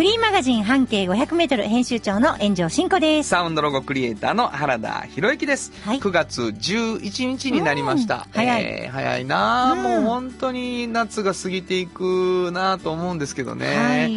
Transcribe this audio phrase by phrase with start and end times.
[0.00, 3.28] フリーマガジン半径500メートル編集長の炎上真子です。
[3.28, 5.72] サウンドロゴクリエイターの原田博之です。
[5.84, 8.14] はい9月11日になりました。
[8.14, 13.76] うん早いえー早いなあ、うんもう本当に夏が過ぎていくなあと思うんですけどね。
[13.76, 14.10] はい。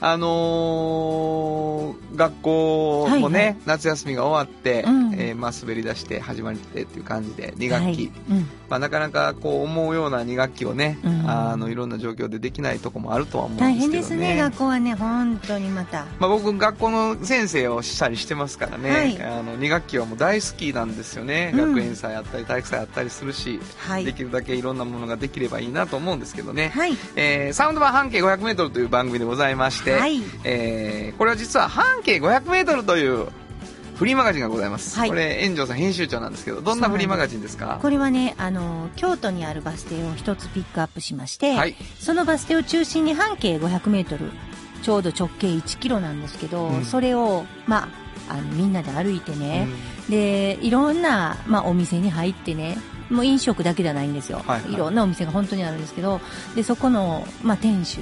[0.00, 3.56] あのー学校もね、はいはい。
[3.66, 5.14] 夏休みが終わって、うん。
[5.14, 7.86] えーまあ滑り出して始まってっていう感じで、2学期。
[7.86, 8.12] はい。
[8.30, 8.48] うん。
[8.68, 11.30] まあなかなかこう思うような2学期をね、うん。
[11.30, 13.78] あの、いろんな状況でできないとこもあるとは思うんですけどね。
[13.78, 16.06] 大変ですね、学校はね、本当にまた。
[16.18, 19.22] まあ、僕学校の先生をしたりしてますからね、はい。
[19.22, 21.74] あの2学期はもう大好きなんですよね、うん。
[21.74, 24.04] 学園祭あったり体育祭あったりするし、はい。
[24.04, 26.96] できるだけいろんなものができればいいなと思うんですけどね、はい。
[27.16, 30.22] えーサウンド版半径 500m という番組でございまして、はい。
[30.44, 33.28] えーこれは実は半径 500m という
[33.96, 35.08] フリーマガジンがございます、はい。
[35.08, 37.78] これ炎上さん編集長なんですけどどんなフリーマガジンですか？
[37.80, 41.74] これはね、あの、京都にあるバス停を一つピックアップしまして、はい。
[41.98, 44.30] そのバス停を中心に半径500メートル、
[44.82, 46.84] ちょうど直径1キロなんですけど、うん。
[46.84, 47.88] それを、ま
[48.28, 49.66] あ、あの、みんなで歩いてね、
[50.10, 52.76] で、いろんな、まあ、お店に入ってね、
[53.08, 54.42] もう飲食だけじゃないんですよ。
[54.46, 54.72] はいはい。
[54.74, 56.20] いろんなお店が本当にあるんですけど、
[56.54, 58.00] で、そこの、まあ、店主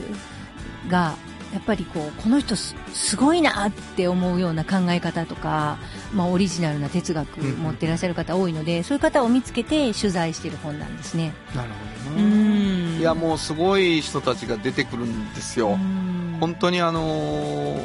[0.89, 1.15] が、
[1.55, 5.79] やっぱりこう、この人すすごいなって思うような考え方とか、
[6.13, 11.33] まあ、オリジナルな哲学うん持ってらっしゃる方多いので、そういう方を見つけて取材している本なんですね。
[11.55, 11.69] なる
[12.05, 12.97] ほうどね。
[12.97, 12.99] ん。
[12.99, 16.39] いやもうすごい人たちが出てくるんですよ、うん。
[16.41, 17.79] 本当にあのー、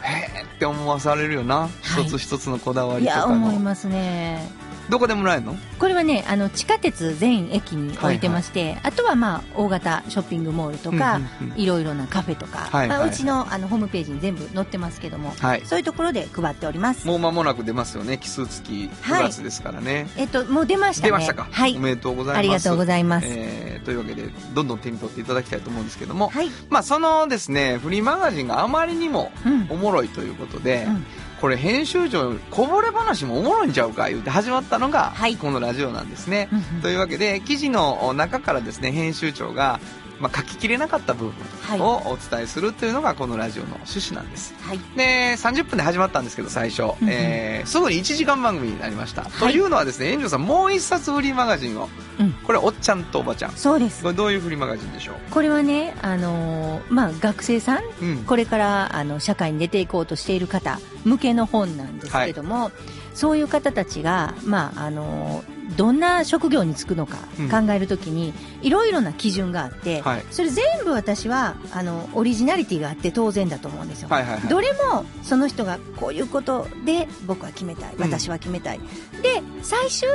[0.00, 1.68] へーって思わされるよな、は
[2.00, 2.04] い。
[2.04, 3.48] 一つ一つのこだわいや、りとかの。
[3.48, 4.48] 思いますね。
[4.88, 5.56] どこでもらえるの？
[5.78, 17.06] これはね、あの、地下鉄全駅に置いてまして、あとはまあ、大型ショッピングモールとか、うんうんうんいろいろなカフェとか、はいはいまあ、うちのあのホームページに全部載ってますけども、はいそういうところで配っております。
[17.06, 21.08] もう間もなく出ますよね奇数月9はい月ですからね、えっと、もう出ましたね。
[21.08, 21.80] 出ましたか、はいお。
[21.80, 23.26] めでとうございますありがとうございます。
[23.28, 26.48] えーというわけでどんどん手に取っていただきたいと思うんですけども、はい。
[26.70, 29.66] まあそのですねフリーマガジンがあまりにもうん。
[29.70, 31.06] おもろいということで、うん
[31.40, 35.36] これ編集長こぼれ話もおもろいんちゃうか言って始まったのが、はい。
[35.36, 36.48] このラジオなんですね、
[36.82, 39.80] というわけで記事の中からですね編集長が、
[40.20, 41.32] まあ、書ききれなかった部
[41.62, 41.78] はい。
[41.78, 44.54] 分をお伝えするというのがこのラジオの趣旨なんです。
[44.60, 44.78] はい。
[44.96, 49.24] で30分で始まったんですけど最初、えーすぐに1時間番組になりました、い。
[49.40, 51.88] というのはですね炎上さんもう一冊フリーマガジンを。
[52.20, 52.32] うん。
[52.44, 53.52] これおっちゃんとおばちゃん。
[53.52, 54.02] そうです。
[54.02, 54.10] こ。
[54.10, 55.16] れどういうフリーマガジンでしょう？
[55.30, 57.82] これはね、あのーまあ、学生さん。
[58.02, 58.16] うん。
[58.24, 62.70] これからあの社会に出ていこうとしている方向けの本なんですけども、
[63.14, 65.42] そういう方たちが、まああの
[65.76, 67.48] どんな職業に就くのかうん。
[67.48, 70.24] 考えるときに、いろいろな基準があって、はい。
[70.30, 74.08] それ全部私はあのオリジナリティがあって当然だと思うんですよ。
[74.08, 74.48] はいはいはい。
[74.48, 78.80] どれもその人がこういうことで僕は決めたい私は決めたい、
[79.22, 80.08] で最終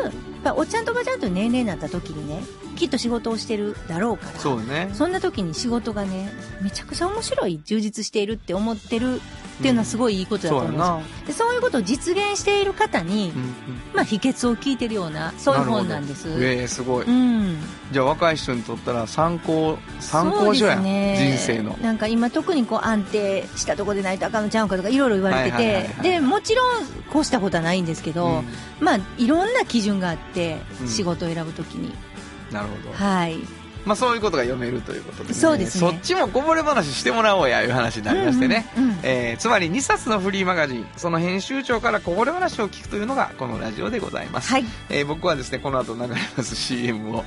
[0.55, 2.41] おっちゃんとおばちゃんと年齢になった時にね
[2.79, 4.89] きっと仕事をしてるだろうからそうね。
[4.93, 6.31] そんな時に仕事がね、
[6.61, 9.17] めちゃくちゃ面白い、充実しているって思ってる
[9.59, 11.27] っていうのはすごいいいことだと思うんですよ。
[11.27, 13.53] でそういうことを実現している方に、うんうん。
[13.93, 16.29] まあ秘訣を聞いてるような、そういう本なんです。
[16.41, 17.57] ええすごい、うん。
[17.91, 21.17] じゃあ若い人にとったら参考参考書やね。
[21.19, 21.77] 人生の。
[21.81, 26.03] なんか今特にこう安定したところでないとあかんのちゃうんかとかいろいろ言われてはいはいはいて、はい。
[26.03, 28.45] で、もちろんこうしたことはないんですけど、うん。
[28.79, 31.93] まあいろんな基準があってうん、仕事を選ぶときに。
[32.51, 33.39] なるほど、はい。
[33.85, 35.91] まあそういうことが読めるということで、そうですね。
[35.91, 38.99] そっちもこぼれ話してもらおうやいう話になりましてね、うんうんうん。
[39.03, 44.65] えーつまり2冊のフリーマガジンその編集長からこぼれ話を聞くというのがこのラジオでございます、はい。
[44.89, 46.07] えー僕はですねこの後流れ
[46.37, 47.23] ます CM を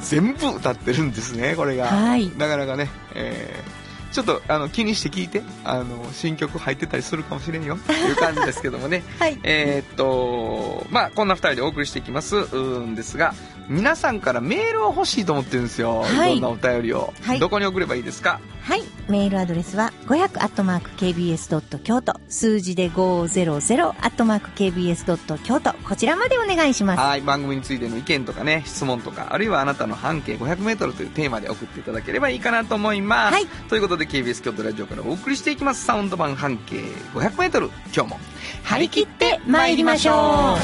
[0.00, 2.30] 全部歌ってるんですねこれが、はい。
[2.36, 9.02] なかなかね、えーちょっとあの気にして聞いてあの新曲入ってたりするかもしれんよっていう感じですけどもね。
[9.18, 9.36] はい。
[9.42, 13.34] えーっとまあこんな2人でお送りしていきますうんですが
[13.68, 18.40] 皆さんからメールを欲しいと思ってるんですよ、はいい、ろんなお便りを、はいどこに送ればいいですか？
[18.62, 18.82] はい。
[19.08, 21.78] メールアドレスは、500-kbs.
[21.80, 22.18] 京都。
[22.28, 25.38] 数字で 500-kbs.
[25.42, 25.72] 京都。
[25.86, 27.00] こちらまでお願いします。
[27.00, 36.76] はい番組についての意見とかね質問とかあるいはあなたの半径 500m というテーマで送っていただければいいかなと思います、はいということで KBS 京都ラジオからお送りしていきますサウンド版半径
[37.14, 38.20] 500m 今日も
[38.62, 40.56] 張り切って参りましょ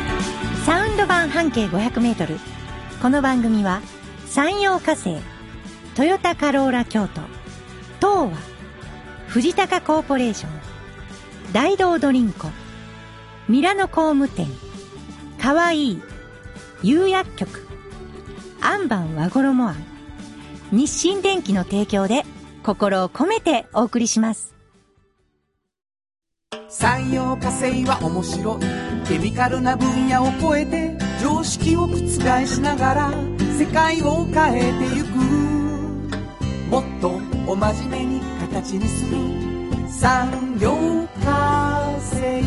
[0.00, 0.03] う
[0.64, 2.38] サウンド版半径500メートル。
[3.02, 3.82] この番組は、
[4.24, 5.18] 山陽火星、
[5.94, 7.20] トヨタカローラ京都、
[8.00, 8.38] 東和、
[9.28, 10.52] 藤高コーポレーション、
[11.52, 12.48] 大道ドリンコ、
[13.46, 14.46] ミラノ工務店、
[15.38, 16.02] かわいい、
[16.82, 17.68] 釉薬局、
[18.62, 19.76] アンバン和衣庵、
[20.72, 22.24] 日清電機の提供で
[22.62, 24.54] 心を込めてお送りします。
[26.70, 31.96] 産業化成は面白いケミカルな分野を超えて常識を覆
[32.46, 33.12] しながら
[33.58, 35.24] 世界を変えてゆく。
[36.70, 39.16] もっとお真面目に形にする
[39.88, 40.72] 産業
[41.22, 42.42] 化成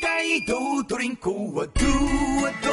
[0.00, 1.64] 大道ドリンクはドゥ
[2.42, 2.70] はド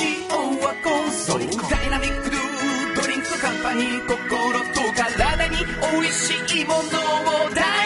[0.00, 2.40] 塩はコンソーダイナミックドゥ
[3.00, 4.18] ドリンクカンパニー心
[4.74, 5.56] と体に
[5.92, 6.82] 美味しいものを
[7.54, 7.81] ダ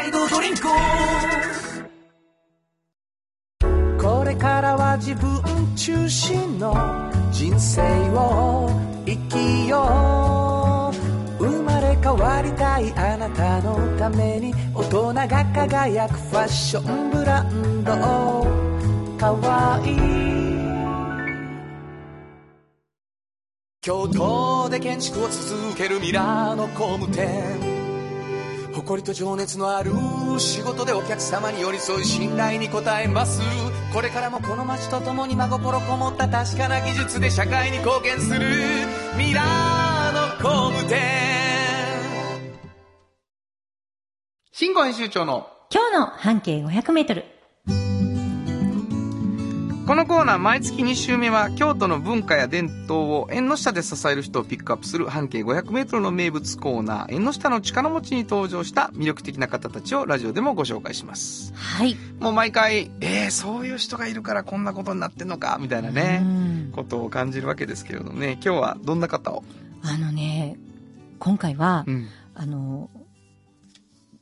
[0.00, 0.62] ます大道ドリンク
[3.98, 5.42] これからは自分
[5.76, 6.74] 中心の
[7.30, 7.82] 人生
[8.14, 8.70] を
[9.04, 10.90] 生きよ
[11.38, 11.44] う。
[11.44, 17.92] 生まれ変わりたいあなたのために大人が輝くファッションブランド。
[19.18, 19.96] かわいい。
[23.82, 27.79] 京都で建築を続けるミラーの工務店。
[28.74, 29.92] 誇りと情熱のある
[30.38, 33.40] 仕事でお客様に寄り添い信頼に応えます。
[33.92, 38.40] これからもこの街とともに真心こもった確かな技術で社会に貢献する。
[39.18, 41.00] ミラーの工務店。
[44.52, 47.39] 新語編集長の今日の半径500メートル。
[49.90, 61.52] このコーナー毎月2週目は京都の文化や伝統を縁の下で支える人をピックアップする半径 500m の名物コーナー縁の下の力持ちに登場した魅力的な方たちをラジオでもご紹介します。
[61.54, 61.96] はい。
[62.20, 66.72] もう毎回えー、そういう人がいるからこんなことになってんのかみたいなねうん。
[66.72, 68.34] ことを感じるわけですけれどもね。
[68.34, 69.42] 今日はどんな方を？
[69.82, 70.56] あのね、
[71.18, 72.06] 今回は、うん。
[72.36, 72.88] あの、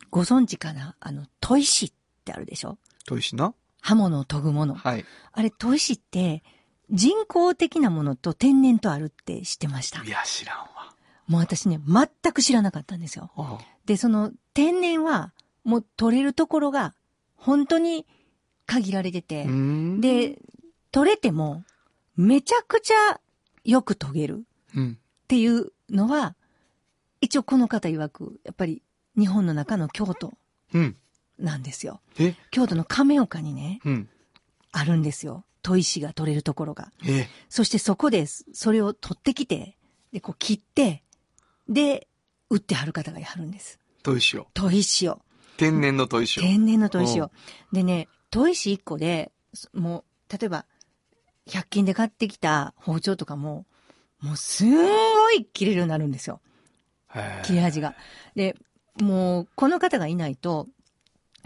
[0.08, 0.96] ご存知かな？
[0.98, 1.92] あの、砥石っ
[2.24, 2.78] てあるでしょ？
[3.06, 3.52] 砥石な？
[3.80, 4.74] 刃物を研ぐもの。
[4.74, 6.42] はいあれ、砥石って、
[6.90, 10.08] 人工的なものと天然とあるって知ってましたい。
[10.08, 10.94] や知らんわ
[11.26, 13.30] もう私ね、全く知らなかったんですよ。
[13.36, 15.32] あで、その天然は、
[15.64, 16.94] もう取れるところが、
[17.36, 18.06] 本当に
[18.66, 20.38] 限られてて、うんで、
[20.90, 21.64] 取れても、
[22.16, 23.20] めちゃくちゃ
[23.64, 24.44] よく研げる
[24.74, 26.34] うんっていうのは、
[27.20, 28.82] 一応この方曰く、やっぱり
[29.16, 30.32] 日本の中の京都
[30.72, 30.96] うん
[31.38, 32.00] なんですよ。
[32.18, 32.34] え？
[32.50, 34.08] 京都の亀岡にね、うん
[34.70, 35.44] あるんですよ。
[35.62, 36.92] 砥石が取れるところが。
[37.06, 39.76] えそしてそこで、それを取ってきて、
[40.12, 41.02] で、こう切って、
[41.68, 42.06] で、
[42.50, 43.78] 売ってはる方がいはるんです。
[44.02, 45.22] 砥石を砥石を。
[45.56, 47.30] 天然の砥石を天然の砥石を。
[47.72, 50.66] でね、砥石1個で、そもう、例えば、
[51.48, 53.66] 100均で買ってきた包丁とかも、
[54.20, 56.40] もうすんごい切れるようになるんですよ。
[57.44, 57.94] 切れ味が。
[58.34, 58.54] で、
[59.00, 60.68] もう、この方がいないと、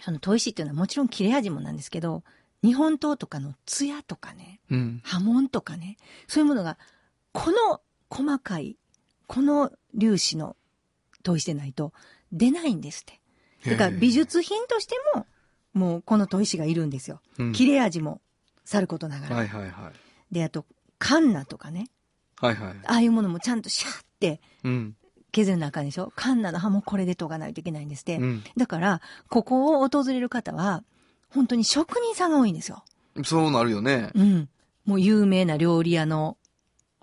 [0.04, 2.22] その砥石っていうのはもちろん切れ味もなんですけど、
[2.62, 5.96] 日本刀とかの艶とかね、うん波紋とかね、
[6.26, 6.78] そういうものが、
[7.32, 8.76] この細かい、
[9.26, 10.56] この粒子の
[11.22, 11.92] 砥石でないと
[12.32, 13.20] 出ないんですって。
[13.70, 15.26] だから美術品としても、
[15.72, 17.20] もうこの砥石がいるんですよ。
[17.38, 18.20] うん切れ味も
[18.64, 19.36] さることながら。
[19.36, 20.64] はいはいはいで、あと、
[20.98, 21.88] カンナとかね。
[22.40, 24.96] はいはいああいうものもちゃんとシャーってうん
[25.32, 26.12] 削る中でしょ？
[26.14, 28.16] カンナの刃もこれで研がないといけないんですって。
[28.16, 30.84] うんだから、ここを訪れる方は、
[31.30, 32.84] 本当に職人さんが多いんですよ。
[33.24, 34.48] そうなるよねうん。
[34.84, 36.36] もう有名な料理屋の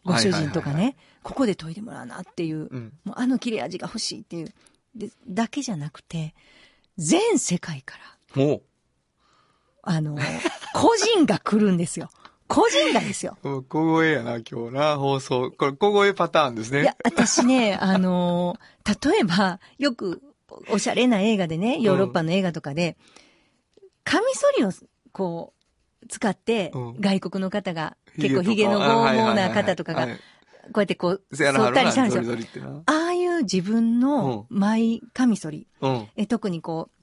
[0.04, 4.54] ご主人とかはいはいはいね、ここで研いでもらうなっていう、うんもうあの切れ味が欲しいっていう。
[4.96, 6.34] で、だけじゃなくて、
[6.98, 7.98] 全世界か
[8.36, 8.62] ら、も
[9.82, 10.18] あの、
[10.74, 12.10] 個人が来るんですよ。
[12.50, 13.38] 個人がですよ。
[13.46, 15.52] う小声やな今日な放送。
[15.52, 16.82] これ小声パターンですね。
[16.82, 18.70] いや、私ね、 あのー
[19.12, 20.24] 例えば、よく、
[20.68, 22.98] おしゃれな映画でね、ヨーロッパの映画とかで、
[24.04, 24.72] カミソリを、
[25.12, 25.54] こ
[26.02, 26.96] う、使ってう、ん。
[27.00, 30.14] 外国の方が、結構ヒゲの剛毛な方とかが、こ
[30.78, 32.84] うやってこう、せやな剃ったりしたんですよ。
[32.88, 36.08] ああいう自分のマイカミソリ、うん。
[36.16, 37.00] え特にこう、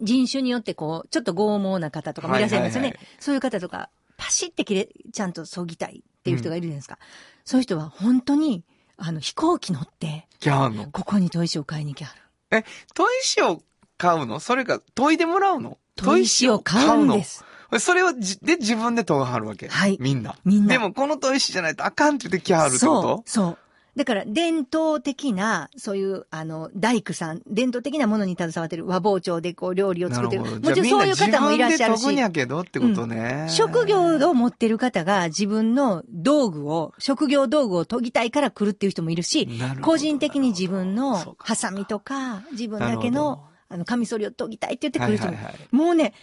[0.00, 2.98] 人種によってこう、ちょっと剛毛な方とかもいらっしゃいますよね。
[3.18, 6.98] そういう方とか、パシって切れ、ちゃんと削ぎたいっていう人がいるじゃないですか。
[7.46, 8.64] そういう人は本当に、
[8.98, 10.90] あの、飛行機乗って、キャーの？
[10.90, 12.14] ここに砥石を買いに来は
[12.50, 12.64] る。
[12.94, 13.62] 砥石を
[13.96, 14.40] 買うの？
[14.40, 15.78] それか研いでもらうの？
[15.96, 17.44] 砥石を買うんです。
[17.70, 17.78] の？
[17.78, 19.68] それをじで自分で研がはるわけ？
[19.68, 19.96] はい。
[20.00, 20.36] みんな。
[20.44, 20.72] みんな。
[20.72, 23.58] でもこの砥石じゃないとあかんって言ってきはるってこそとう、そう。
[23.96, 30.42] だから、伝統的な、そういう、あの、大工さん、伝統的なものに携わってる和包丁でこう、料理を作ってる。
[30.42, 31.98] なるほもちろんそういう方もいらっしゃるし。
[31.98, 33.46] 自分やけどってことね。
[33.48, 46.14] 職業を持ってる方が自分の道具を、職業道具を研ぎたいから来るっていう人もいるしなる個人的に自分のかハサミとか、自分だけの、あの、カミソリを研ぎたいって言って来る人も、はいはいはいもうね、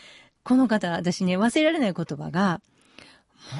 [0.45, 2.61] この方、私ね、忘れられない言葉が、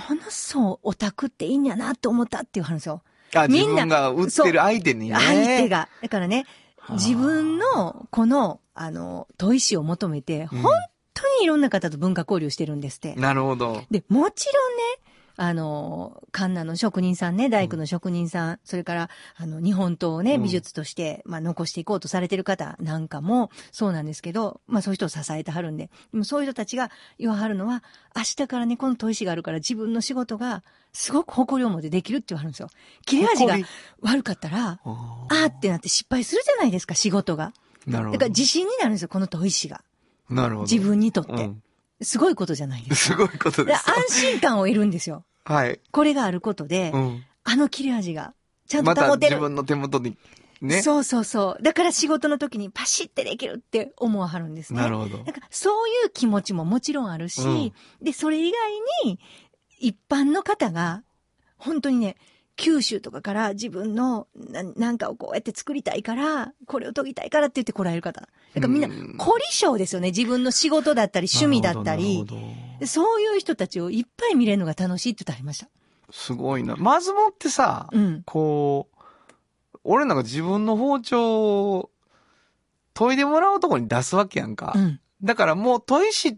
[0.10, 3.02] ものすごいオタクっていいんやなって思ったっていう話を。
[3.34, 5.16] あ、みんな自分が売ってる相手にね。
[5.16, 5.90] 相手が。
[6.02, 6.46] だからね、
[6.78, 10.72] はあ自分の、この、あの、砥石を求めて、うん本
[11.18, 13.16] 当にいろんな方と文化交流してるんですって。
[13.16, 13.82] なるほど。
[13.90, 27.84] で、もちろんね、あの、カンナの職人さんね、大工の職人さん、それから、あの、日本刀をね、うん美術として、まあ、残していこうとされてる方なんかも、そうなんですけど、まあ、そういう人を支えてはるんで、でもそういう人たちが言わはるのは、
[28.16, 30.64] 明日からね、この砥石があるから自分の仕事が、
[30.96, 32.70] すごく誇りを持ってできるって言わはるんですよ。
[33.06, 33.58] 切れ味が
[34.02, 37.54] 悪かったら、ああーってなって失敗するじゃないですか、仕事が。
[37.88, 38.18] ーなるほど。
[38.18, 39.84] だから自信になるんですよ、この砥石が。
[40.30, 40.62] なるほど。
[40.64, 41.34] 自分にとって。
[41.34, 41.62] うん
[42.02, 43.16] すごいことじゃないですか。
[43.16, 43.72] すごいことで。
[43.72, 45.24] です安心感を得るんですよ。
[45.46, 45.80] はい。
[45.92, 47.24] これがあることで、うん。
[47.44, 48.34] あの切れ味が、
[48.68, 49.38] ちゃんと保てる。
[49.38, 50.18] 自分の手元に、
[50.62, 50.82] ね。
[50.82, 51.64] そうそうそう。
[51.64, 54.82] だから仕事の時にパシってできるって思わはるんですね。
[54.82, 55.20] なるほど。
[55.20, 59.20] だからそういう気持ちももちろんあるし、うんで、それ以外に、
[59.80, 61.04] 一般の方が、
[61.58, 62.16] 本当にね、
[62.58, 68.22] 九州とかから自分のななんかをこうやって作りたいから、これを研ぎたいからって言って来られる方。
[68.22, 70.10] だからみんなうん、凝り性ですよね。
[70.10, 72.26] 自分の仕事だったり趣味だったり
[72.86, 75.68] そういう人たちをいっぱい見れるのが楽しいって言ってありました。
[76.12, 76.76] すごいな。
[76.78, 78.24] まずもってさ、うん。
[78.26, 81.92] こう、俺なんか自分の包丁を
[82.94, 84.74] 研いでもらうとこに出すわけやんか。
[84.76, 85.00] うん。
[85.24, 86.38] だからもう砥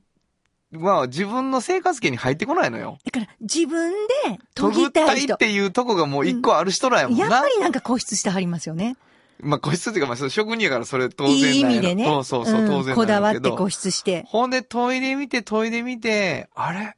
[0.74, 2.98] 石は自分の生活圏に入ってこないのよ。
[3.06, 3.92] だから自分
[4.26, 5.38] で研ぎたい人。
[5.38, 7.26] たいっていうとこがもう一個ある人らやもんな。
[7.26, 8.98] やっぱりなんか固執してはりますよね。
[9.40, 12.06] まあ個室っていうかまあ職人やからそれ当然いい意味でね。
[12.06, 14.24] そうそうそう、ん当然こだわって固執して。
[14.28, 16.96] ほんで研いでみて研いでみて、あれ？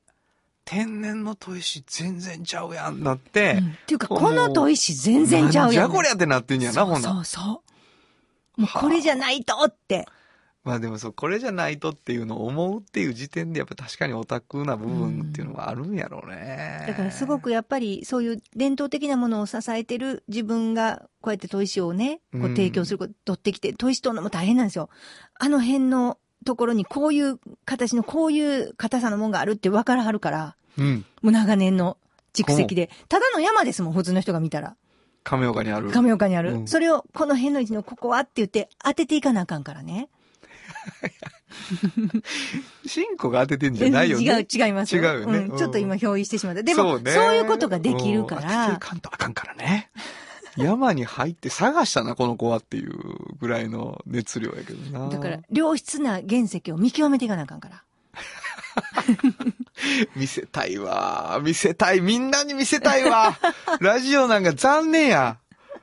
[0.66, 5.72] 天然の砥石全然ちゃうやんなって、うんっていうか、この砥石全然ちゃうやん。
[5.74, 7.64] じゃこりゃってなってんやな、ほんなそうそ
[8.58, 8.62] う。
[8.62, 10.06] もうこれじゃないとって。
[10.70, 16.86] まあでもそう、これじゃないとっていうのを思うっていう時点でやっぱ確かにオタクな部分っていうのはあるんやろうね。
[16.88, 24.90] だからすごくやっぱりそういう伝統的なものを支えてる自分がこうやって砥石をね、こううん提供すること、取ってきて、砥石取るのも大変なんですよ。
[25.40, 31.06] あの辺のところにこういう形のこういう硬さのもんがあるって分からはるから、うん。
[31.24, 31.98] もう長年の
[32.34, 32.92] 蓄積で。
[33.08, 34.76] ただの山ですもん、普通の人が見たら。
[35.24, 35.92] 亀岡にある。
[35.92, 36.54] 亀岡にある。
[36.54, 40.10] うんそれをこの辺の位置のここはって言って当てていかなあかんからね。
[42.86, 44.24] シンコが当ててんじゃないよね。
[44.24, 46.64] 違う、違います違うよねんうんちょっと今表意してしまった。
[46.64, 49.90] でも、そうねいうことができるかうん当てていら、かんとあかんからね。
[50.58, 52.94] 山に入って探したな、この子はっていう
[53.40, 55.10] ぐらいの熱量やけどな。
[55.10, 57.84] だから、良質な原石を見極めていかなあかんから。
[60.16, 61.40] 見せたいわ。
[61.44, 62.02] 見せたい。
[62.02, 63.38] みんなに見せたいわ。
[63.80, 65.38] ラジオなんか残念や。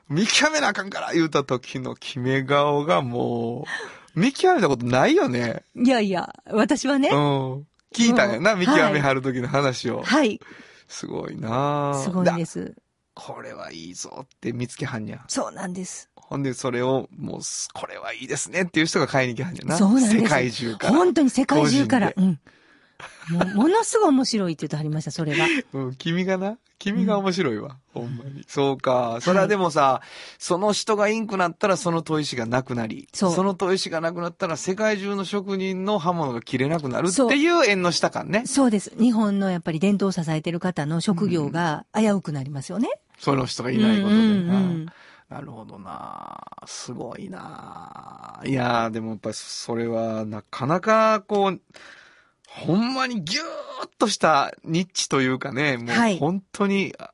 [0.09, 5.63] 見極めなあかんから言うた時の決め顔がもう、見極めたことないよね。
[5.75, 7.67] いやいや、私はねう、ん。
[7.93, 10.01] 聞いたんやな、うん見極めはる時の話を。
[10.01, 10.39] はい、
[10.87, 12.75] すごいなすごいんです。
[13.13, 15.23] これはいいぞって見つけはんにゃ。
[15.27, 16.09] そうなんです。
[16.15, 19.77] ほんで、それを、もうす、これはいいですねっていう人が買いに来はんにゃな。
[19.77, 20.93] そうなんです世界中から。
[20.93, 22.11] 本当に世界中から。
[22.11, 22.39] 個うん。
[23.29, 25.45] もう、ものすごい面白いって言ってはりました、それが。
[25.73, 27.77] うん、君がな、君が面白いわ。
[27.93, 28.43] ほんまに。
[28.47, 29.17] そうか。
[29.21, 30.01] それはでもさ、
[30.37, 38.43] その人がインクなったらその砥石がなくなり、そうの砥石がなくなったら世界中の職人の刃物が切れなくなるっていう縁の下感ね。
[38.45, 38.93] そうです。
[38.97, 42.89] 日本のやっぱり伝統を支えてる方の職業が危うくなりますよね。
[43.17, 44.59] その人がいないことでうんうんうな。
[44.59, 44.85] ん
[45.29, 46.39] なるほどな。
[46.65, 48.39] すごいな。
[48.45, 51.61] いやーでもやっぱりそれはなかなかこう、
[52.65, 53.43] ほんまにギュー
[53.85, 57.11] ッとしたニッチというかね、もはいう本当に、あ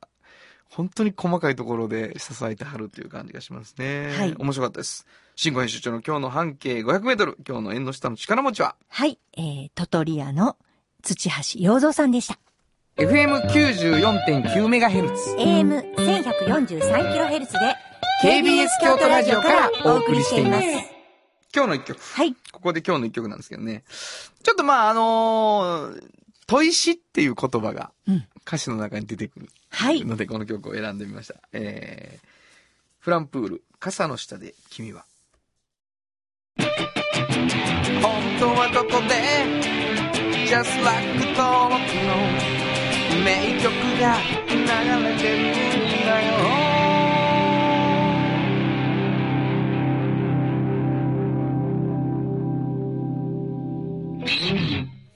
[0.70, 4.12] 本当に細かいところで支えてはるという感じがしますね。
[4.16, 5.06] はい面白かったです。
[5.36, 9.18] 新語編集長の今日の半径500メートル、今日の縁の下の力持ちは、はい。
[9.36, 10.56] えー、トトリアの
[11.02, 12.38] 土橋洋三さんでした。
[12.96, 15.34] FM94.9 メガヘルツ。
[15.36, 17.48] AM1143kHz で
[18.22, 20.93] KBS 京都ラジオからお送りしています。
[21.54, 22.00] 今日の一曲。
[22.00, 22.34] はい。
[22.52, 23.84] ここで今日の一曲なんですけどね。
[24.42, 26.02] ちょっとまあ、あのー、
[26.46, 30.04] 砥石っていう言葉がうん歌詞の中に出てくるはい。
[30.04, 31.36] ので、この曲を選んでみました。
[31.52, 32.26] えー、
[32.98, 35.04] フランプール、傘の下で君は。
[36.58, 36.66] 本
[38.38, 39.14] 当はどこで
[40.46, 42.16] Just like 登録の
[43.24, 44.18] 名曲が
[44.50, 45.73] 流れてる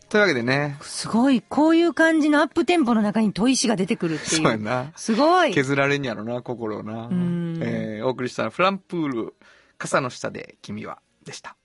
[0.08, 4.42] というわけでね、すごい、こういう感じのアップテンポの中に砥石が出てくるっていう。
[4.42, 4.92] そうやな。
[4.96, 5.52] すごい。
[5.52, 7.08] 削られんやろな、心をな。
[7.08, 9.34] んえー、お送りしたのはフランプール、
[9.76, 11.56] 傘の下で君は、でした。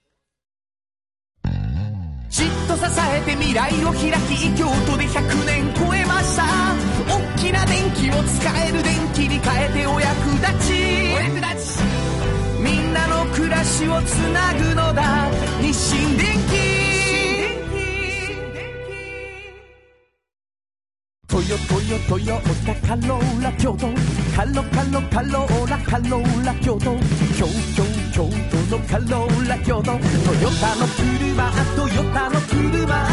[2.30, 2.84] じっと支
[3.16, 6.44] えて未来を開き京都で100年超えました
[7.08, 10.74] 大きな電気を使える電気に変えてお役立ち
[11.14, 11.84] お役立ち
[12.60, 15.30] みんなの暮らしをつなぐのだ
[15.62, 16.73] 日清電気
[21.34, 23.88] トヨトヨトヨタカローラ京都
[24.36, 26.96] カロカロカローラカローラ京都
[27.36, 28.30] 京京京
[28.70, 29.98] 都のカローラ京都トヨ
[30.62, 33.13] タの車トヨタの車。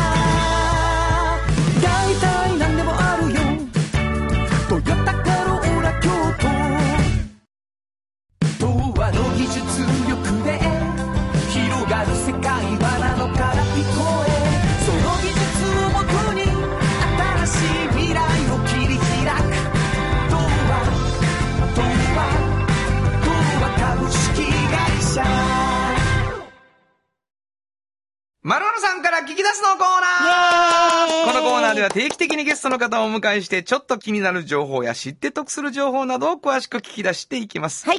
[28.51, 37.87] まるまるさんから聞き出すのコーナーこのコーナーでは定期的にゲストの方をお迎えして、ちょっと気になる情報や知って得する情報などを詳しく聞き出していきます。
[37.87, 37.99] はい。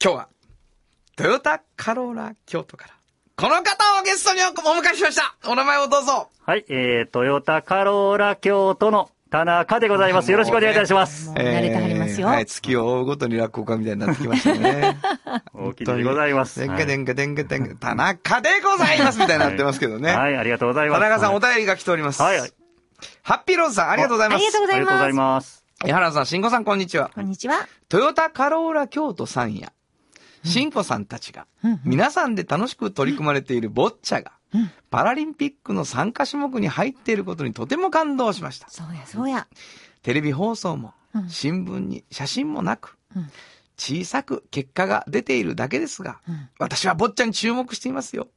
[0.00, 0.28] 今日は、
[1.16, 2.94] トヨタカローラ京都から、
[3.34, 4.46] この方をゲストにお
[4.80, 10.30] 迎えしましたお名前をどうぞはい、えー、トヨタカローラ京都の田中でございます。
[10.32, 11.30] よろしくお願いいたします。
[11.32, 12.28] 慣れてはりますよ。
[12.28, 14.96] はい、月を追うごとに落語家みたいになってきましたね。
[15.52, 16.60] お気に入りでございます。
[16.60, 20.12] でんかでんかでんかでんか、田中でございますみたいになってますけどね。
[20.16, 21.00] はい、ありがとうございます。
[21.00, 22.22] 田中さんおはい便りが来ております。
[22.22, 22.52] はい、はい
[23.22, 24.38] ハッピーローズさんありがとうございます。
[24.38, 25.64] ありがとうございありがとうございまます。
[25.84, 27.10] 江原さん、慎吾さんこんにちは。
[27.14, 27.68] こんにちは。
[27.88, 29.72] トヨタカローラ京都さんや、
[30.42, 31.46] 慎吾さんたちが、
[31.84, 34.32] 皆さんで楽しく取り組まれているボッチャが、
[34.90, 38.68] パラリンピックの参加種目に入っていることにとても感動しました。
[38.70, 39.46] そうや、そうや。
[40.02, 43.30] テレビ放送もうん、新聞に写真もなくうん、
[43.78, 48.28] 小さく結果が出ているだけですがうん、私はボッチャに注目していますよ。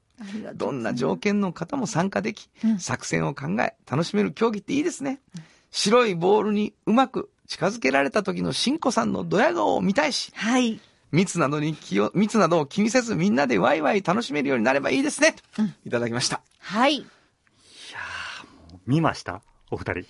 [0.53, 5.19] どんな条件の方も参加できうん、作戦を考え、楽しめる競技っていいですね。
[5.71, 10.79] 白いボールにうまく近づけられた時のしんこさんのドヤ顔を見たいし、はい。
[11.11, 15.35] 密などに気を、密などを気にせずみんなでワイワイ楽しめるようになればいいですね。
[15.85, 16.41] いただきました。
[16.59, 17.05] はい。
[18.87, 19.41] 見ました？
[19.69, 20.05] お二人。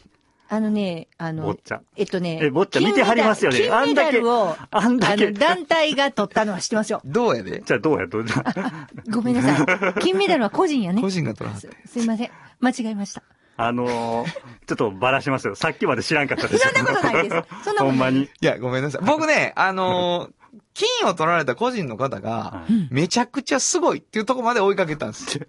[0.49, 1.79] あのね、あのボッ、チャ。
[1.95, 7.01] えっとね、えボッチャ見てはりますよね金メダルを、あんだけの、団体が取ったのは知ってますよ。
[7.05, 7.61] どうやで？
[7.65, 8.25] じゃあどうや、どう？
[8.27, 8.87] や。
[9.09, 10.01] ごめんなさい。
[10.01, 11.01] 金メダルは個人やね。
[11.01, 11.77] 個人が取らすて。
[11.87, 12.31] すいません。
[12.59, 13.23] 間違えました。
[13.57, 14.29] あのー、
[14.65, 15.55] ちょっとばらしますよ。
[15.55, 16.73] さっきまで知らんかったですよ。
[16.75, 18.23] そんなことないですそんなことない ほんまに。
[18.23, 19.05] いや、ごめんなさい。
[19.05, 20.31] 僕ね、あのー
[20.73, 25.45] 金を取られた個人の方がは、めちゃくちゃすごいっていうところまで追いかけたんですよ。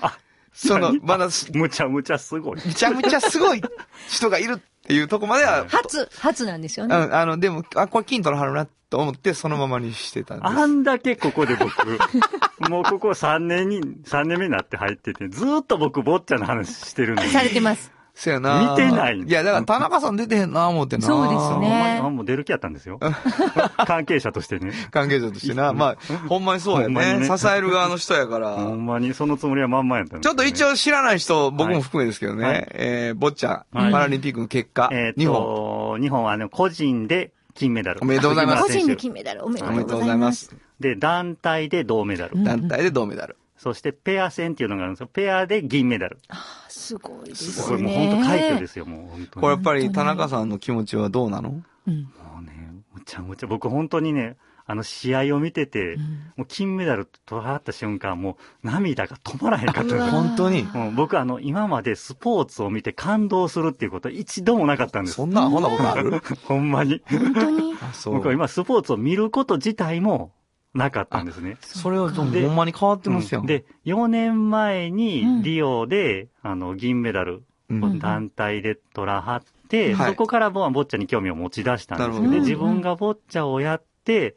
[0.00, 0.18] あ、
[0.52, 2.56] その、まだ、むちゃむちゃすごい。
[2.64, 3.62] めちゃむちゃすごい
[4.08, 6.96] 人がいるっていうところまでは、初、初なんですよね。
[6.96, 10.50] うん、あの、でも、あ、これ金取らはるなと思って、そのままにしてたんです。
[10.50, 11.98] あんだけここで僕、
[12.70, 17.30] もうここ3年に、3年目になって入ってて、ずーっと僕ボッチャの話してるのに。
[17.30, 17.93] されてます。
[18.14, 23.00] そやな見てないいや、だから田中さん出てへんな思ってなそうですほんねまもう出る気やったんですよ。
[23.86, 24.72] 関係者としてね。
[24.92, 25.72] 関係者としてな。
[25.72, 27.26] まあ、ほんまにそうやね。
[27.26, 28.56] 支える側の人やかほら。
[28.56, 32.44] んまにそのつもりはまんまやったちょっと一応知らない人、僕も含めですけどね。
[32.44, 35.36] はいえー、ボッチャ、はいパラリンピックの結果、えー日本。
[35.36, 38.00] と、日本はあの、個人で金メダル。
[38.00, 40.54] おめでとうございます個人で金メダルおめでとうございます。
[40.78, 42.36] で、団体で銅メダル。
[42.36, 43.36] うん団体で銅メダル。
[43.64, 45.06] そしてペア戦っていうのがあるんですよ。
[45.10, 46.18] ペアで銀メダル。
[46.68, 47.66] すごいですね。
[47.66, 49.26] これもう本当快挙ですよ、もう本当に。
[49.28, 51.62] これやっぱり田中さんの気持ちはどうなの？
[51.86, 52.02] うん。
[52.02, 52.08] も
[52.40, 55.96] うね、むちゃむちゃ、僕本当にね、あの試合を見てて、
[56.36, 60.60] もう金メダル取らはった瞬間、もう涙が止まらへんかったんですようわ本当に？
[60.74, 65.24] うん僕あの、今までスポーツを見て感動するっていうことは一度もなかったんですそ。
[65.24, 66.20] んなアホなことある？
[66.44, 67.02] ほんまに。
[67.08, 67.74] 本当に？
[68.06, 70.32] 僕は今スポーツを見ること自体も
[70.74, 71.56] なかったんですね。
[71.60, 73.40] それはほんまに変わってますよ。
[73.40, 77.44] うんで、4年前うんにリオで、あの、銀メダル
[78.00, 84.36] 団体で取らはって、はいそこからボッチャに興味を持ち出したんですなるほどけど、で自分がボッチャをやって、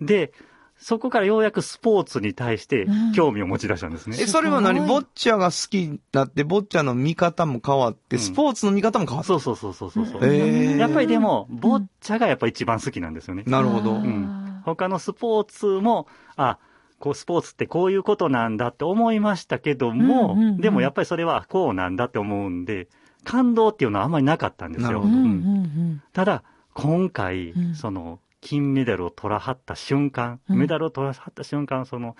[0.00, 0.32] で、
[0.76, 4.18] そこからようやくスポーツに対して興味を持ち出したんですね。
[4.20, 4.80] え、それは何？
[4.80, 9.28] ボッチャが好きになって、ボッチャの見方も変わって、うんスポーツの見方も変わった。
[9.28, 10.24] そうそうそうそうそう。
[10.24, 13.44] へーやっぱりでも、ボッチャがやっぱ一番好きなんですよね。
[13.46, 13.92] なるほど。
[13.92, 16.58] うん他のスポーツも、あ、
[16.98, 22.88] こうスポーツってこういうことなんだって思いましたけども、うんうんうんでもやっぱりそれはこうなんだって思うんで、
[23.24, 24.88] 感動っていうのはあんまりなかったんですよ。
[24.88, 25.10] なるほど。
[25.10, 26.02] うんううんん。
[26.12, 26.42] ただ、
[26.74, 27.74] 今回、うん。
[27.74, 30.58] その、金メダルを取らはった瞬間、うん。
[30.58, 32.16] メダルを取らはった瞬間、その、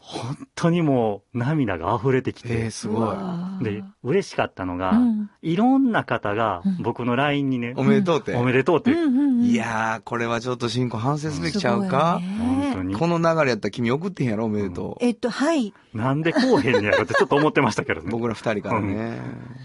[0.00, 3.64] 本当にもう涙が溢れてきて、えー、すごい。
[3.64, 8.34] で、嬉しかったのが、うんいろんな方がうん僕の LINE にね、おめでとうって。
[8.34, 12.94] おめでとうって、うんうんうんいやー、これはちょっと進行反省すべきちゃうか、本当に。
[12.94, 15.04] この流れやったら君送ってへんやろ、おめでとう。
[15.04, 15.72] えっと、はい。
[15.94, 18.08] なんでこうへんねやろってちょっと思ってましたけどね。
[18.12, 19.18] 僕ら二人からね。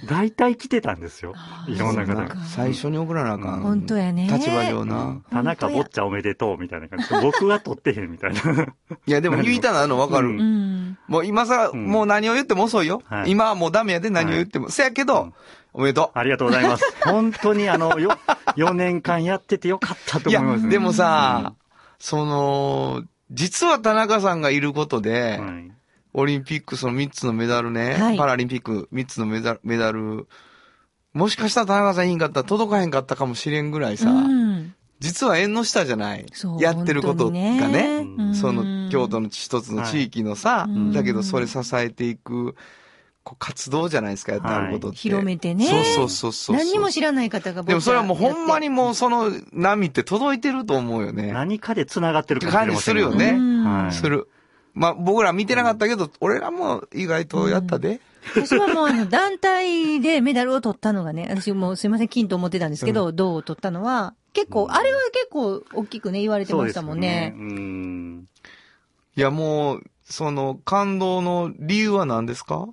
[0.07, 1.33] 大体来てたんですよ。
[1.67, 2.35] いろんな方が。
[2.45, 3.59] 最初に送らなあかん。
[3.61, 4.27] 本当やね。
[4.31, 5.21] 立場上な。
[5.29, 7.21] 田中坊っちゃんおめでとうみたいな感じで。
[7.21, 8.39] 僕は取ってへんみたいな。
[9.05, 10.24] いや、でも言いたなのわかる。
[10.27, 10.97] うんうん。
[11.07, 13.01] もう今さら、うんもう何を言っても遅いよ。
[13.05, 14.69] はい今はもうダメやで何を言っても。
[14.69, 15.33] せやけど、うん
[15.77, 16.85] おめでとありがとうございます。
[17.03, 18.17] 本当にあの、よ、
[18.55, 20.69] 4年間やっててよかったと思います、ね。
[20.69, 21.53] でもさ、
[21.99, 25.71] その、実は田中さんがいることで、はい
[26.17, 30.27] オリンピックその3つのメダルね、はいパラリンピック3つのメダル、メダル、
[31.11, 34.44] もしかしたら田中さんいいんかったら届かへんかったかもしれんぐらいさ、うん
[34.99, 36.61] 実は縁の下じゃないそう。
[36.61, 42.55] やってることがね、その京都の一つの地域のさ、はいだけどそれ支えていく、
[43.23, 44.97] こう活動じゃないですか、やってあることって。
[44.97, 45.65] 広めてね。
[45.65, 46.55] そうそうそうそう。
[46.55, 51.33] 何にも知らない方が僕でもそれはもうほんまににもうその波って届いてると思うよね。
[51.33, 53.93] 何かで繋がってる感じするよねはい。
[53.93, 54.29] する。
[54.73, 57.99] まあ僕ら見てなかったけど、俺らも意外とやったで。
[58.33, 67.33] 私はもうあの、団体でメダルを取ったのがね、私もうすいません、金と思ってたんですけど、銅を取ったのは、結構、あれは結構大きくね、言われてましたもんね。
[67.35, 68.27] そうですようん。
[69.15, 72.67] いやもう、その感動の理由は何ですか？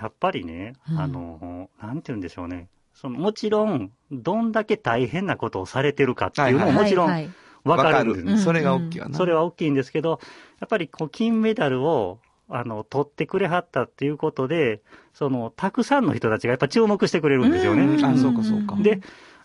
[0.00, 2.66] やっぱりね、うんあの、なんて言うんでしょうね。
[2.94, 7.32] そのもちろん、どんだけ大変なことをされてるかっていうのはいももちろんはいはい
[7.64, 8.32] わかるんですね。
[8.32, 9.16] うんそれが大きいわな。
[9.16, 10.18] それは大きいんですけど、
[10.58, 14.80] やっぱりこう金メダルをあの取ってくれはったっていうことで、
[15.14, 17.86] そのたくさんの人たちがやっぱ注目してくれるんですよね。
[17.86, 19.00] んあそうかそうかで、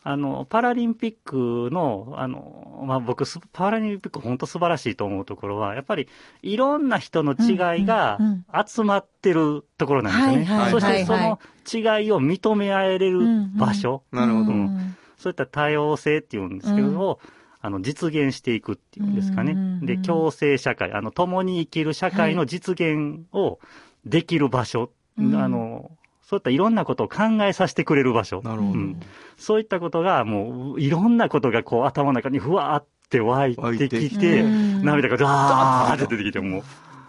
[0.09, 6.07] あの、パラリンピックの、あの、まあ、僕、すパラリンピック本当素晴らしいと思うところは、やっぱり
[6.41, 10.45] いろんな人の違いがうんうん集まってるところなんですよね。
[10.45, 11.37] はいはいそしてそはい
[11.75, 14.53] の違いを認め合えれる場所、なるほど。
[14.53, 14.95] うん。
[15.17, 17.19] そういった多様性っていうんですけども、
[17.59, 19.51] あの、実現していくっていうんですかね。
[19.51, 19.85] うんうんうん。
[19.85, 23.59] で、共生社会、あの、共に生きる社会の実現を
[24.05, 25.35] できる場所、うん。
[25.35, 25.91] あの、
[26.27, 28.41] そういったいろんなことを考えさせてくれる場所。
[28.43, 28.73] なるほど。
[28.73, 28.99] うん
[29.37, 36.63] そういったことが、もう、いろんなことがこう頭の中にふわーって湧いてきてて、涙がダーって出てきて、もう、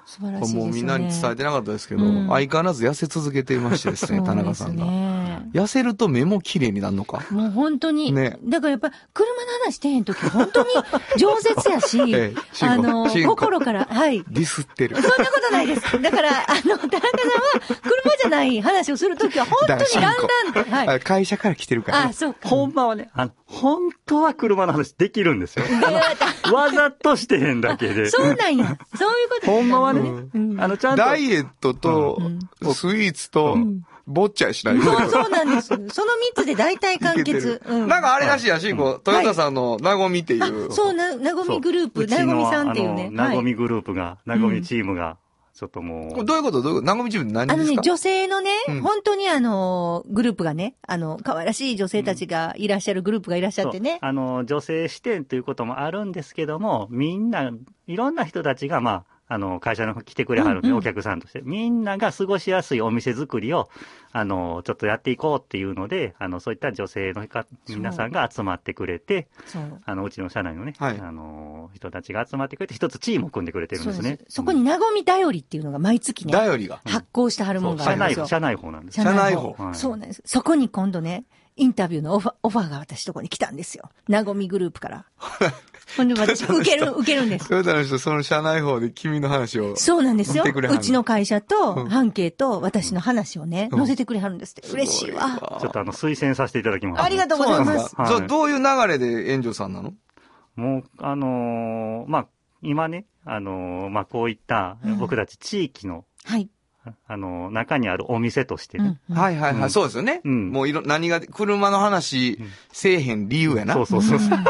[0.09, 0.65] 素晴らしいですよね。
[0.65, 4.87] もうみんなに伝えてなかったですけど、うん相変わらず痩せ続けていましてですね、田中さんが。
[5.53, 7.25] 痩せると目も綺麗になるのか？
[7.31, 8.13] もう本当に。
[8.13, 10.69] ねだからやっぱ、車の話してへんとき、本当に
[11.17, 12.01] 饒舌やし、
[12.63, 14.25] あの、心から、はい。
[14.31, 14.97] ディスってる。
[14.97, 16.03] そんなことないです。
[16.03, 17.01] だから、あの、田中さんは、
[17.83, 20.89] 車じゃない話をするときは、本当にだんだんと、はい。
[20.97, 22.13] あ会社から来てるから、あ、ね。
[22.13, 22.49] そうか。
[22.49, 25.65] ほんまはね、あの、本当は車の話できるんですよ。
[26.53, 28.11] わざとしてへんだけで。
[28.11, 28.77] そうなんや。
[28.97, 31.03] そういうことほんまはね、うんあの、ちゃんと。
[31.03, 32.21] ダイエットと、
[32.75, 33.57] スイーツと、
[34.07, 34.81] ぼっちゃいしない。
[34.81, 35.69] そう、そうなんです。
[35.69, 35.89] その3
[36.43, 37.63] つで大体完結る。。
[37.67, 40.73] うんなんかあれらしいやし、こう、トヨタさんのなごみっていう。
[40.73, 43.11] そう、な、なごみグループ、なごみさんっていうね。
[43.11, 45.19] なごみはいグループが、なごみチームが、
[45.55, 46.63] ちょっともう、どういうこと？
[46.63, 46.87] どういうこと？
[46.87, 53.99] なごみチームって何あのね、ですか女性のね、うん本当にあの、グループがね、あの、可愛らしい女性たちがいらっしゃるグループがいらっしゃってねそう。
[54.03, 57.51] あの、女性視点ということもあるんですけども、みんな、
[57.89, 63.69] いろんな人たちが、まあ、あの、会社の来てくれはるんで、お客さんとして、みんなが過ごしやすいお店作りを、
[64.11, 69.29] あの、ちょっとやっていこうっていうので、あの、そういった女性のか皆さんが集まってくれて。
[69.85, 74.37] あの、うちの社内のね、はいあの、人たちが集まってくれて、一つチームを組んでくれてるんですねそ。
[74.37, 76.81] そこになごみだよりっていうのが毎月ね、だよりが。
[76.87, 78.27] 発行してはるもんがあるんですよ。
[78.27, 78.95] 社内法なんです。
[79.03, 80.23] 社内法はいそうなんです。
[80.25, 81.25] そこに今度ね、
[81.59, 83.91] インタビューのオファー、オファーが私とこに来たんですよ。
[84.09, 85.05] なごみグループから。
[85.97, 87.55] ほんで私、受ける、受けるんですト。
[87.57, 89.75] ヨタの人、その社内法で君の話を。
[89.77, 90.45] そうなんですよ。
[90.45, 94.69] うちの会社と、うん半径と私の話をね、うん載せてくれはるんですって。
[94.69, 95.59] 嬉しいわ。
[95.61, 97.03] ちょっとあの、推薦させていただきます。
[97.03, 97.97] ありがとうございます。
[97.97, 99.95] じゃあどういう流れで援助さんなの？
[100.57, 102.27] もう、あのーまあ、
[102.63, 106.49] 今ね、あのーまあ、こういったうん僕たち地域の、はい。
[107.07, 109.63] あのー中にあるお店としてね、うんはいはいはい。
[109.63, 110.21] うんそうですよね。
[110.25, 113.75] うんもういろ、何が、車の話うんせえへん理由やな。
[113.75, 114.39] そうそうそうそう。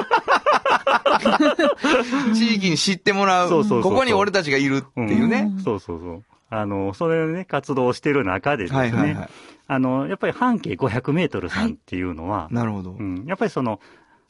[2.34, 3.48] 地域に知ってもらう。
[3.48, 5.50] そうそうそうそうここに俺たちがいるっていうね。
[5.64, 6.22] そうそうそう。
[6.50, 9.28] あの、それね、活動をしてる中でですね、はいはいはい。
[9.66, 13.02] あの、やっぱり半径500メートルさんっていうのは、なるほどう。
[13.02, 13.80] ん、やっぱりその、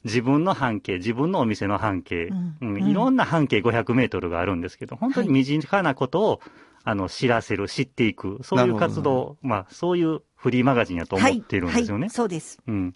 [0.05, 6.41] 自分の半径、自分のお店の半径、うんうんいろんな半径500メートルがあるんですけど、本当に身近なことを、
[6.85, 11.93] あの、知らせる、知っていく、そういう活動、まあ、そういうフリーマガジンやと思っているんですよね。
[11.93, 12.59] はいはいそうです。
[12.67, 12.95] うん。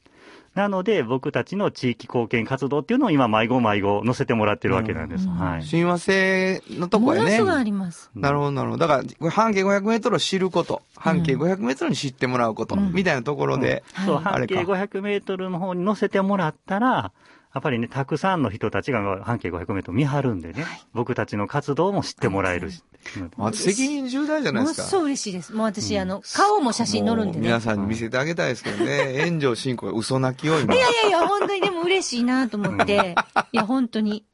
[0.55, 5.27] なので、僕たちの地域貢献活動っていうのを今、迷子迷子載せてもらってるわけなんです。
[5.27, 5.63] うんはい。
[5.63, 7.45] 親和性のとこやねものす。
[7.45, 8.11] ごいあります。
[8.15, 8.87] なるほど、なるほど。
[8.87, 17.13] だから、半径500メートルを知ること、半径500メートルに知ってもらうこと、うんみたいなところで、そう、はい半径あれか500メートルの方に載せてもらったら、
[17.55, 22.83] やっぱりね、たくさんの人たちが半径500メートル見張るんでね、僕たちの活動も知ってもらえるし。
[23.17, 24.83] うんまあ責任重大じゃないですか。
[24.83, 25.53] ものすごい嬉しいです。
[25.53, 27.47] もう私、あの、顔も写真載るんでね。
[27.47, 30.79] 皆さんに見せてあげたいですけどね、炎上進行が嘘泣きを今い。
[30.79, 33.17] やいやいや、本当にでも嬉しいなと思って。
[33.53, 34.25] いや、本当に。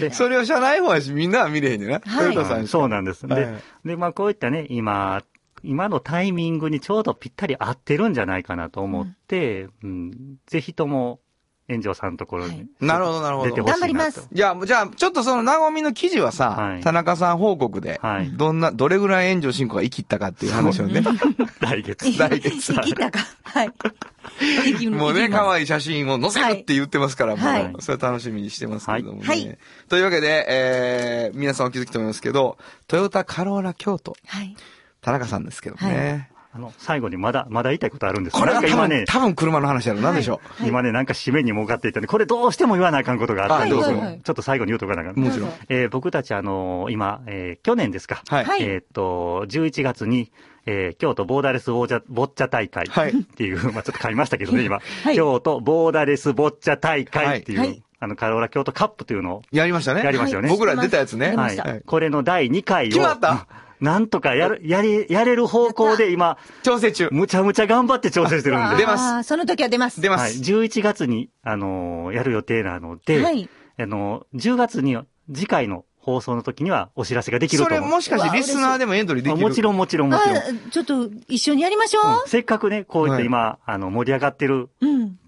[0.00, 2.00] でそれを社内法やし、みんなは見れへんねんな。
[2.00, 3.26] はいさんそうなんです。
[3.26, 5.22] はいで、で、まあこういったね、今、
[5.62, 11.20] 今のタイミングにちょうどぴったり合ってるんじゃないかなと思って、うん、ぜひとも、
[11.68, 13.60] 炎上さんのところに、はいなるほど、なるほど出て。
[13.60, 13.80] ほしいなと。
[13.80, 21.02] 頑張りますじゃあ、じゃあ、ちょっとその、なごみの記事はさ、はい田中さん報告で、はいどんな、どれぐらい炎上進行が生きったかっていう話をね。
[21.60, 22.16] 来月。
[22.16, 23.18] 来月生きたか。
[23.42, 23.72] はい。
[24.90, 25.48] もうね、可い。
[25.48, 29.28] 愛い写真を載せるって言ってますから、はいもう、それは楽しみにしてますけれどもね。
[29.28, 34.56] はいというわけで、えー、皆さんお気づきと思いますけど、トヨタカローラ京都、はい。
[35.00, 36.30] 田中さんですけどね。
[36.56, 40.00] あの、最後にまだ、まだ言いたいことあるんですこれは多分、なんか今ね、多分車の話やろ。
[40.00, 40.68] 何でしょはい。
[40.68, 43.74] 今ね、なんか締めに向かっていったんで、これどうしても言わなあかんことがあったんで。
[43.82, 43.98] すよ。
[43.98, 45.18] はいちょっと最後に言うとかなあかん。
[45.22, 45.50] もちろん。
[45.68, 48.22] えー僕たちあのー今、えー去年ですか。
[48.28, 48.44] はい。
[48.44, 48.62] はい。
[48.62, 50.32] えーっと、11月に、
[50.64, 53.10] えー京都ボーダレスボーチャボッチャ大会はい。
[53.10, 54.80] っていう、 まあちょっと買いましたけどね、今。
[55.04, 55.14] はい。
[55.14, 57.82] 京都ボーダレスボッチャ大会っていう、はい。
[57.98, 60.02] あの、カローラ京都カップというのを、やりましたね。
[60.02, 60.48] やりましたよね。
[60.48, 61.34] 僕ら出たやつね。
[61.34, 61.82] はい。
[61.86, 63.46] これの第2回を、決まった
[63.80, 67.08] なんとかやる、やり、やれる方向で今、調整中。
[67.12, 68.76] むちゃむちゃ頑張って調整してるんで。
[68.76, 70.00] 出ますその時は出ます。
[70.00, 70.02] はい。
[70.02, 70.38] 出ます。
[70.40, 73.48] 11月に、あのーやる予定なので、はい。
[73.78, 74.96] あのー10月に、
[75.32, 77.94] 次回の放送の時にはお知らせができるそれと思う。
[77.96, 79.44] もしかしてリスナーでもエントリーできる？
[79.44, 80.36] あもちろんもちろんもちろん。
[80.36, 84.86] あちょっと一緒にやりましょうんせっかくね、こういった今、あの、盛り上がってる、う。
[84.86, 85.18] うん。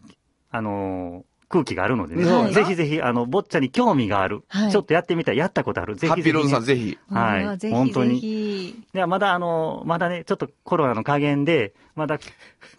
[0.50, 6.22] あのー空気があるのでね、はいぜひぜひ、あの、ボッチャに興味がある、はいちょっとやってみたい、やったことある、ぜひぜひ、ね。
[6.22, 6.98] ハッピーロードさんぜひ。
[7.11, 8.68] はい本当にぜひ。
[8.68, 12.18] いや、まだあの、まだね、ちょっとコロナの加減で、まだ、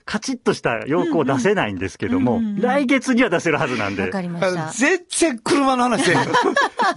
[0.05, 4.03] カチッとした要項を出せないんですけども、来月には出せるはずなんで。
[4.03, 4.71] わかりました。
[4.71, 6.25] 全然車の話せえへん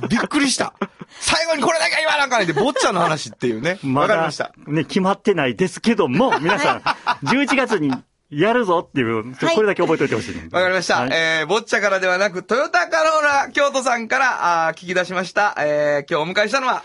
[0.08, 0.74] びっくりした。
[1.20, 3.72] 最後にこれだけ言わなあかんねんって、坊ちゃんの話っていうね。
[3.72, 4.52] わまだかりました。
[4.66, 6.78] ね、決まってないですけども、 皆さん、
[7.26, 7.92] 11月に
[8.35, 10.35] やるぞっていう、ちょはいこれだけ覚えておいてほしい。
[10.51, 11.01] わかりました。
[11.01, 15.55] はいえー、ボッチャからではなく、トヨタカローラ京都さんから、あー聞き出しました。
[15.59, 16.83] えー、今日お迎えしたのは、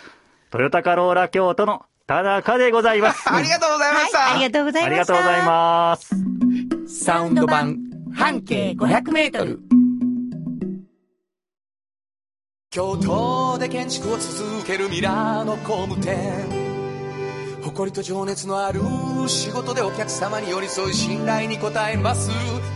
[0.52, 3.24] トヨタカローラ京都の田中でございます。
[3.34, 4.20] ありがとうございました。
[4.20, 4.94] はい、ありがとうございあました。
[4.94, 7.04] りがとうございます。
[7.06, 7.78] サウンド版、
[8.14, 9.60] 半径500メートル。
[12.70, 16.77] 京都で建築を続けるミラーの工務店
[17.78, 18.82] 誇りと情熱のある
[19.28, 22.32] 仕事でお客様に寄り添い信頼に応えます。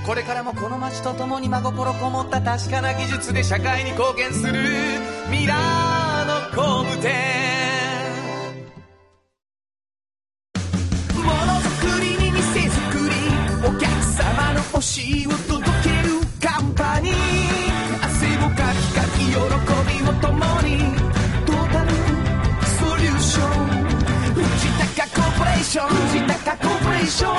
[0.05, 4.53] これからもこの街とともに真心こもった確かな技術で社会に貢献する。
[5.31, 7.09] ミラーの工務店。
[11.17, 13.15] ものづくりに店づくり。
[13.67, 15.70] お客様の欲しいを届
[25.73, 27.35] 高コーポレーション藤高コーポレーション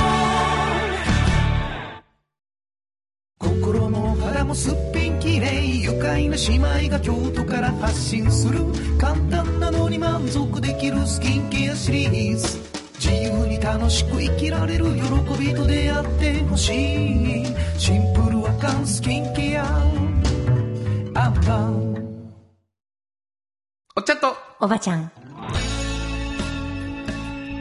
[3.38, 8.61] 心も肌もすっぴんきれい愉快な姉妹が京都から発信する
[8.99, 12.59] 簡単なのに満足できるスキンケアシリーズ。
[12.99, 15.03] 自由に楽しく生きられる喜
[15.38, 16.73] びと出会ってほし
[17.42, 17.47] い。
[17.77, 19.66] シンプルアカンスキンケア。
[21.14, 21.92] アンパン。
[23.95, 25.21] おっちゃんと、おばちゃん。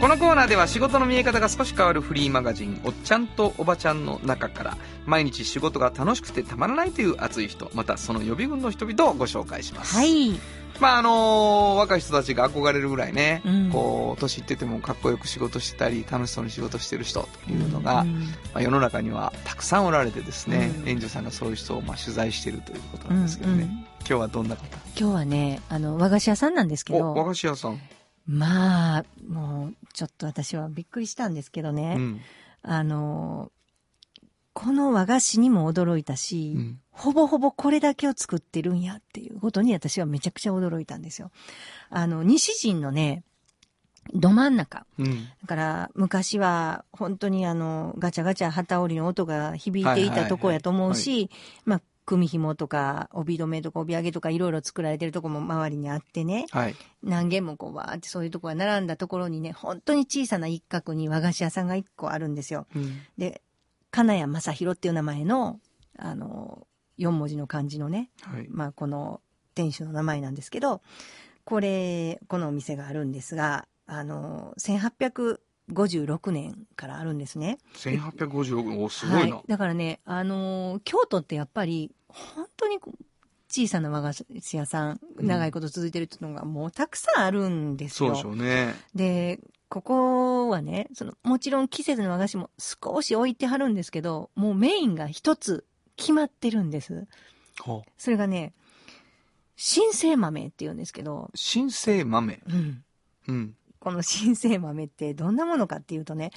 [0.02, 9.96] このコーナーでは仕事の見え方が少し変わるフリーマガジン、おっちゃんとおばちゃんの中から、毎日仕事が楽しくてたまらないという熱い人、またその予備軍の人々をご紹介します。
[9.96, 10.32] はい。
[10.80, 13.70] まああのー若い人たちが憧れるぐらいね、うん。
[13.70, 20.90] こう、年いっててもかっこよく仕事してたり、楽しそうに仕事してる人というのが、うんまあ、世の中にはたくさんおられてですね、うん。
[20.90, 24.66] 園長さんがそういう人をまあ取材しているということなんですけどね、うんうん今日はどんな方？
[25.00, 27.80] 今日はね、あの、和菓子屋さんなんですけお、和ど、菓子屋さん。
[28.28, 32.22] まあ、もう、ちょっと私はびっくりしたんですけどね、うん。
[32.64, 33.52] あの、
[34.54, 41.32] この和菓子にも驚いたし、うんほぼほぼこれだけを作ってるんやっていうことに私はめちゃくちゃ驚いたんですよ。
[41.90, 43.24] あの、西陣のね、
[44.14, 44.86] ど真ん中。
[45.00, 45.26] うん。
[45.42, 51.30] だから、昔は本当にあの、ガチャガチャ旗織りの音が響いていたとこやと思うし、
[51.66, 56.76] まあ、組紐とか、帯留めとか帯揚げとかいろいろ作られてるとこも周りにあってね、はい。
[57.04, 62.68] 何軒もこうわーってそういうとこが並んだところにね、本当に小さな一角に和菓子屋さんが一個あるんですよ。
[62.76, 63.02] うん。
[63.18, 63.42] で、
[63.92, 65.60] 金谷正宏っていう名前の、
[65.98, 68.48] あの、4文字の漢字のね、はい。
[68.50, 69.22] まあこの
[69.56, 70.82] 店主の名前なんですけど、
[71.44, 74.54] これ、このお店があるんですが、あの、
[75.74, 77.58] 1856年からあるんですね。
[77.76, 79.36] 1856、お、すごいな。
[79.38, 79.44] はい。
[79.48, 82.80] だからね、あのー京都ってやっぱり、本当に
[83.50, 88.16] 小さな和菓子屋さん、うん長いこと続いてるっていうのがもうたくさんあるんですよ。
[88.16, 88.76] そうでしょうね。
[88.96, 97.08] で、ここはね、その、もちろん季節の和菓子も少し置いてはるんですけど、もうメインが一つ決まってるんです。
[97.98, 98.54] それがね、
[99.56, 102.42] 新生豆って言うんですけど、新生豆。
[102.48, 102.84] うん。
[103.28, 103.56] うん。
[103.82, 106.32] この新生豆ってどんなものかっていうとね、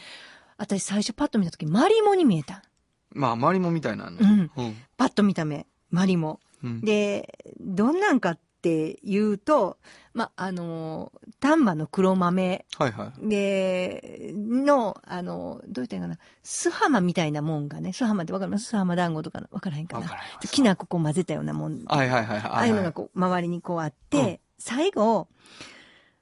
[0.56, 2.64] 私最初パッと見た時マリモに見えた。
[3.10, 4.16] まあ、周りもみたいなの。
[4.18, 4.50] うん。
[4.56, 4.76] うん。
[4.96, 6.40] パッと見た目、マリモ。
[6.64, 6.80] うん。
[6.80, 9.76] で、どんなんかっていうと、
[10.14, 13.28] ま、あの、丹波の黒豆はいはい。
[13.28, 18.68] で、の、あの、どう言ったらいいかな、スハマみたいなもんがね、スハマってわかります？
[18.68, 20.10] スハマ団子とかわからへんかな。
[20.50, 21.84] きな粉こう混ぜたようなもん。
[21.84, 22.50] はいはいはいはい。
[22.50, 25.28] ああいうのがこう、周りにこうあって、うん最後、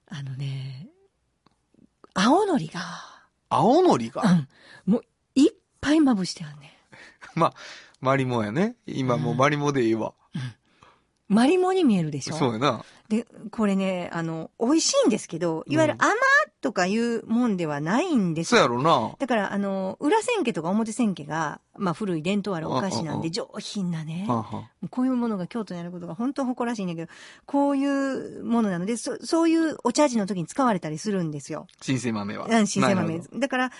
[0.08, 0.88] あのね、
[2.14, 2.80] 青のりが、
[3.48, 4.22] 青のりが？
[4.22, 5.02] うん、もう、
[5.34, 6.70] いっぱいまぶしてあんねん。
[7.38, 7.54] まあ、
[8.00, 8.76] マリモやね。
[8.86, 10.14] 今もうマリモでいいわ。
[11.34, 12.34] マリモに見えるでしょ？
[12.34, 12.84] そうやな。
[13.08, 16.14] で、これね、あの、美味しいんですけど、いわゆるうん甘
[16.62, 18.68] とかいうもんではないんですそうやよ。
[18.72, 19.14] ろな。
[19.18, 24.26] だから、あの、裏千家とか表千家が、まあ古い伝統あるお菓子なんでうんうんうん上品なね。
[24.90, 27.12] こういうものが京都にあることが本当誇らしいんだけど、
[27.44, 31.66] こういうものなので、そそういうお茶事の時に使われたりするんですよ。
[31.82, 32.46] 新生豆は。
[32.48, 33.20] うん、新鮮豆。
[33.34, 33.70] だから、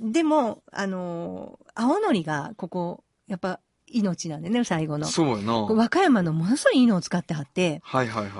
[0.00, 5.12] でも、あの、青のりが、ここ、やっぱ、命なんでね、最後のど。。
[5.12, 5.62] そうやな。
[5.62, 8.32] はい和歌山のものすごいいいのを使ってはって、はいはいはい。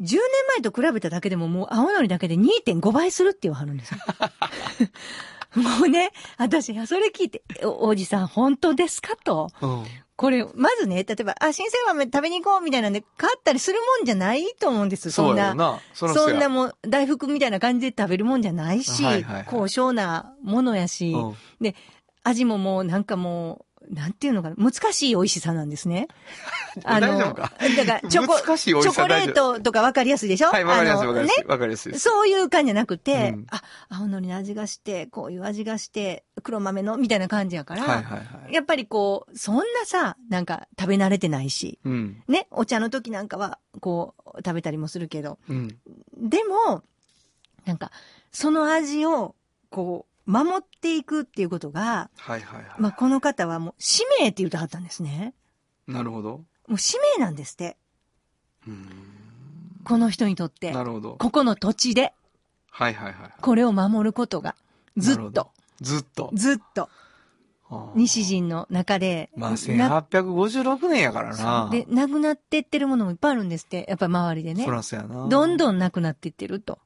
[0.00, 0.18] 10年
[0.56, 3.98] 前と比べただけでももう青のりだけで2.5倍するって言わはるんですよ。
[5.56, 9.50] もうね、私、それ聞いて、おおじさん、本当ですかと。
[9.60, 9.84] うん。
[10.14, 15.10] これ、まずね、例えば、あ、新鮮豆食べに行こうみたいなんで、買ったりするもんじゃないと思うんです。
[15.10, 15.56] そなそうん。
[15.58, 15.80] な。
[15.94, 21.74] そらそんなやもん、大福みたいな感じで食べるもんじゃないし、はいはいはい高尚なものやし、うんで、
[22.24, 26.08] 味ももうなんかもう、なんていうのかな、難しい美味しさなんですね。
[26.84, 27.52] 大丈夫か？
[27.76, 30.48] だから、チョコ、チョコレートとかわかりやすいでしょ？
[30.50, 31.44] はい、わかりやすいあのわかりやすい。
[31.44, 31.98] かりやすい。
[31.98, 38.52] そういう感じじゃなくて、うんあ、青のりの味がして、こういう味がして、黒豆の、みたいな感じやから、はいはいはい。
[38.52, 42.22] やっぱりこう、そんなさ、なんか食べ慣れてないし、うん。
[42.28, 45.78] ね、お茶の時なんかは、こう、食べたりもするけど、うん。
[46.16, 46.82] でも、
[47.64, 47.90] なんか、
[48.30, 49.34] その味を、
[49.70, 52.64] こう、守っていくっていうことが、はいはいはい。
[52.78, 55.32] まあ、この方はもう、使命って言うてはったんですね。
[55.86, 56.44] なるほど。
[56.68, 57.78] もう使命なんですって。
[58.66, 58.86] うん。
[59.84, 60.70] この人にとって。
[60.70, 61.16] なるほど。
[61.16, 62.12] ここの土地で、
[62.70, 63.32] はいはいはい。
[63.40, 64.54] これを守ることが、
[64.98, 65.50] ずっと。
[65.80, 66.30] ずっと。
[66.34, 66.90] ずっと、
[67.94, 71.70] 西陣の中で、まあ、な1856年やからな。
[71.72, 73.86] で、なくなってってるものもいっぱいあるんですって。
[73.88, 74.70] やっぱり周りでねそ。
[74.70, 75.26] らそうやな。
[75.26, 76.78] どんどんなくなっていってると。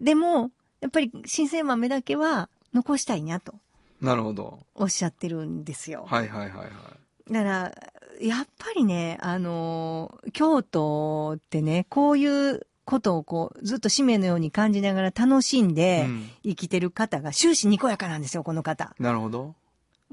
[0.00, 3.54] でも、やっぱり新鮮豆だけは残したいなと
[4.00, 4.60] なるほど。
[4.74, 6.04] おっしゃってるんですよ。
[6.06, 7.32] はいはいはいはい。
[7.32, 7.74] だから、
[8.20, 18.94] やっぱりね、あのー京都ってね、こういうことをこう、ずっと使命のように感じながら楽しんでうん生きてる方が終始にこやかなんですよ、この方。
[18.98, 19.54] なるほど。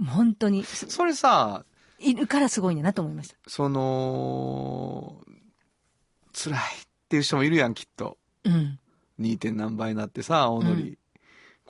[0.08, 1.66] 本当に、それさ、
[2.00, 3.36] いるからすごいんだなと思いました。
[3.48, 5.22] その、
[6.34, 6.62] 辛いっ
[7.10, 8.18] ていう人もいるやん、きっと。
[8.44, 8.80] うん。
[9.20, 9.38] 2.
[9.38, 10.98] 点何倍になってさ、青のり。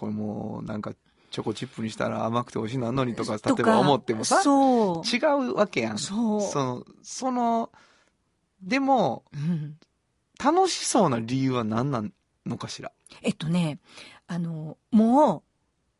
[0.06, 0.94] うんこれもう、なんか、
[1.32, 4.42] チョコチップにしたら甘くて美味しいなんのにとか、例えば思ってもさ。
[4.46, 5.98] 違うわけやん。
[5.98, 7.72] そうその、その、
[8.62, 9.78] でも、うん。
[10.44, 12.04] 楽しそうな理由は何な
[12.46, 12.92] のかしら？
[13.22, 13.80] えっとね、
[14.28, 15.44] あの、も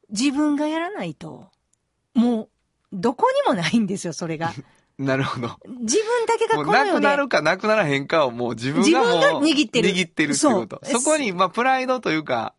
[0.10, 1.48] う、自分がやらないと、
[2.14, 2.50] もう、
[2.92, 4.52] どこにもないんですよ、それが。
[5.00, 5.58] なるほど。
[5.82, 6.92] 自分だけがこの世で。
[6.92, 10.82] なくなるかなくならへんかをもう自分が自もう分が握ってる握ってるっていうこと。
[10.86, 12.54] そこに、まあ、プライドというか、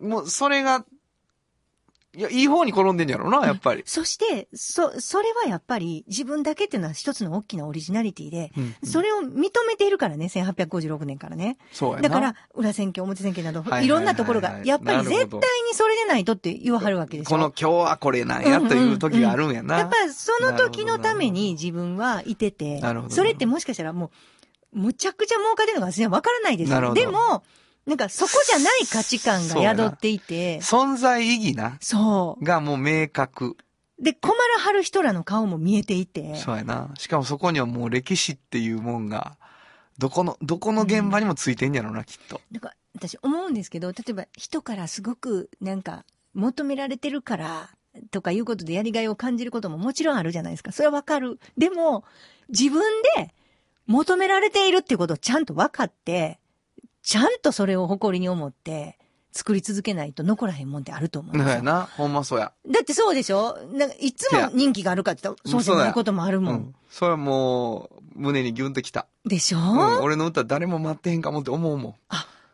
[0.00, 0.84] もうそれが、
[2.12, 3.84] いや、いい方に転んでんやろうな、やっぱり。
[3.86, 11.56] そして、そ、それはやっぱり自分だけっていうのは一つの大きなオリジナリティで、うんそれを認めているからね、1856年からね。
[11.70, 12.08] そうやな。
[12.08, 17.30] だから、裏選挙、表選挙など、はいろんなところが、やっぱり絶対にそれでないとって言わはるわけでしょ。
[17.30, 19.78] この今日はこれなんやという時があるんやな。
[19.78, 24.10] やっぱりその時のために自分はいててそれってもしかしたらも
[24.74, 26.74] う、むちゃくちゃ儲かってるのか私にはわからないですよ。
[26.74, 27.44] なるほどでも、
[27.86, 31.78] なんかそこじゃない価値観が宿っていて、存在意義な？
[31.80, 32.44] そう。
[32.44, 33.56] がもう明確。
[33.98, 36.36] で、困らはる人らの顔も見えていて。
[36.36, 36.90] そうやな。
[36.98, 39.36] しかもそこにはもう歴史っていうもんが、
[39.98, 42.40] どこの、どこの現場にもついてんやろな、きっと。
[42.50, 46.04] なんか、私思うんですけど、例えば人からすごくなんか
[46.34, 47.70] 求められてるから
[48.10, 50.72] とかいうことでやりがいを感じることももちろんあるじゃないですか。
[50.72, 51.38] それはわかる。
[51.56, 52.04] でも、
[52.48, 52.82] 自分
[53.16, 53.32] で
[53.86, 56.39] 求められているっていうことをちゃんと分かって、
[57.02, 58.98] ちゃんとそれを誇りに思って
[59.32, 61.36] 作り続けないと残らへんもんってあると思う。
[61.36, 61.88] そうやな。
[61.96, 62.52] ほんまそうや。
[62.68, 63.56] だってそうでしょ？
[63.72, 66.54] なんかいつも人気があるかって言ったらそうじゃないこともあるもん。
[66.54, 66.74] うん。
[66.90, 69.06] それはもう、胸にギュンときた。
[69.24, 70.02] でしょ、うん。
[70.02, 71.94] 俺の歌誰も待ってへんかもって思うもん。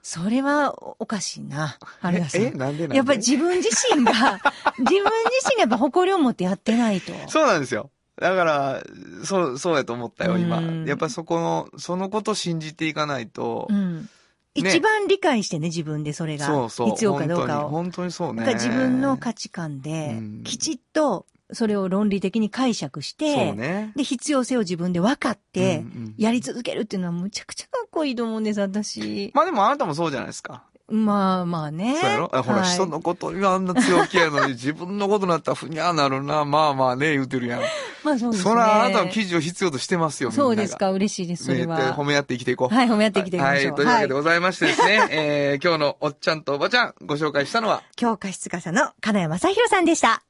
[0.02, 1.78] それはおかしいな。
[2.00, 2.50] あれだえ、え？
[2.52, 2.96] なんでなんで？
[2.96, 4.12] やっぱり自分自身が、
[4.78, 7.12] 自分自身がやっぱ誇りを持ってやってないと。
[7.28, 7.90] そうなんですよ。
[8.20, 8.82] だから、
[9.24, 10.84] そう、そうやと思ったよ、今うん。
[10.86, 14.08] やっぱりそこの、そのこと信じていかないと、うん。
[14.56, 16.46] 一番理解してね、自分でそれが。
[16.46, 16.88] そうそう。
[16.90, 17.68] 必要かどうかを。
[17.68, 18.54] 本当にそうね。
[18.54, 23.92] 自分の価値観でうん、きちっとそれを論理的に解釈して、ね。
[23.94, 25.84] で、必要性を自分で分かって
[26.18, 29.30] やり続けるっていうのはむちゃくちゃかっこいいと思うんです、私。
[29.34, 30.64] まあでもあなたもそうじゃないですか。
[30.88, 31.96] まあまあね。
[32.00, 32.36] そうやろ？
[32.36, 37.60] あほら、はい人のことにはあんな強気やのに、 自分のことになったらふにゃーなるな、まあまあね、言うてるやん。
[38.04, 38.50] まあそうですね。
[38.50, 40.30] そら、あなたの記事を必要としてますよ。
[40.30, 41.96] そうですか、嬉しいです、それは。
[41.96, 42.74] 褒め合って生きていこう。
[42.74, 43.72] はい、褒め合って生きていきましょう。
[43.72, 50.22] はい、というわけでございましてですね、 えー、今日のおっちゃんとおばちゃん、ご紹介したのは、強化室傘の金谷正宏さんでした。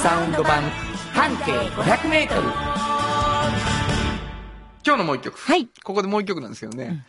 [0.00, 0.62] サウンド版
[1.12, 2.42] 半径500メートル。
[4.86, 5.38] 今日のもう一曲。
[5.38, 5.66] はい。
[5.82, 7.04] ここでもう一曲なんですけどね。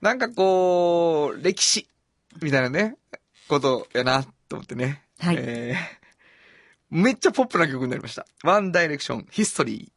[0.00, 1.88] なんかこう、歴史、
[2.42, 2.96] みたいなね、
[3.48, 5.02] ことやな、と思ってね。
[5.18, 6.06] はいえー
[6.88, 8.26] めっちゃポップな曲になりました。
[8.44, 9.96] ワンダイレクション、ヒストリー。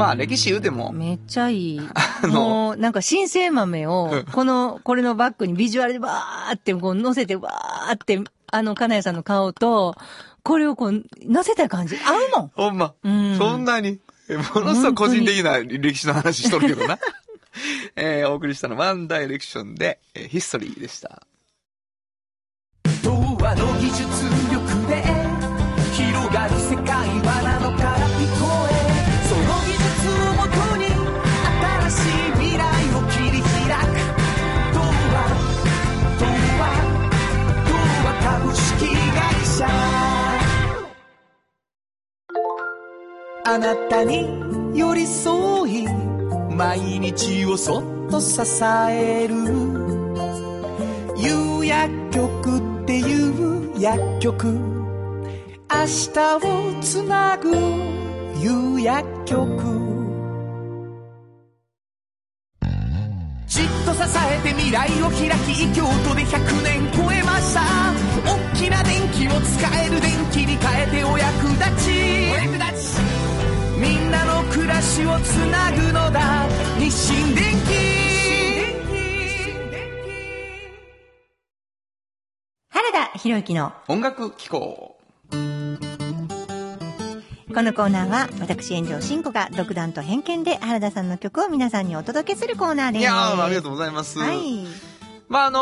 [0.00, 1.80] まあ、歴史言うても、めっちゃいい。
[2.22, 8.18] のもう、なんか新生豆うんを、この、これのバッグにビジュアルでバーってこう乗せてバーって、
[8.52, 9.94] あの、金谷さんの顔と、
[10.42, 12.50] これをこう、乗せた感じ、合うもん。
[12.54, 16.98] ほんま、うんそんなに、えものすごい個人的な歴史の話しとるけどな。
[17.96, 21.22] えーお送りしたのはワンダイレクションで、えーヒストリーでした。
[23.02, 24.02] 童話の技術
[24.52, 25.19] 力で
[43.42, 44.28] あなたに
[44.74, 45.86] 寄り添い
[46.50, 48.40] 毎日をそっと支
[48.90, 49.34] える。
[51.16, 54.46] 有薬局っていう薬局。
[55.72, 57.50] 明日をつなぐ
[58.40, 59.40] 有薬局。
[63.46, 67.62] じっと支えて未来を開き京都で100年超えました。
[68.26, 71.90] 大きな電気を使える電気に変えてお役立ち
[72.32, 72.69] お役立ち。
[73.80, 76.46] みんなの暮らしをつなぐのだ
[76.78, 77.44] 日清電
[82.68, 84.98] 原田博之の音楽機構。
[87.52, 93.00] このコーナーは、私、炎上真子が独断と偏見で原田さんの曲を皆さんにお届けするコーナーです。
[93.00, 94.18] いやー、ありがとうございます。
[94.18, 94.66] はい。
[95.28, 95.60] まあ、あの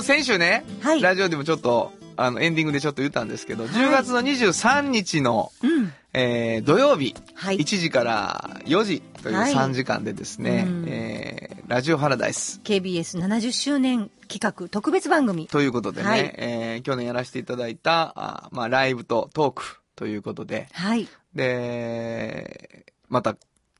[0.00, 5.92] ー先週ね、はいラジオでもちょっと、あの、エンディングでちょっと言ったんですけど、10月の23日の、うん。
[6.18, 15.46] えー土曜日、はい1時から4時というはい3時間でですね、うんえーラジオハラダイス KBS70 周年企画特別番組。
[15.48, 21.06] ということでね、はいえー去年やらせていただいた、あまあ、ライブとトークということで、はい。
[21.34, 23.36] で、また、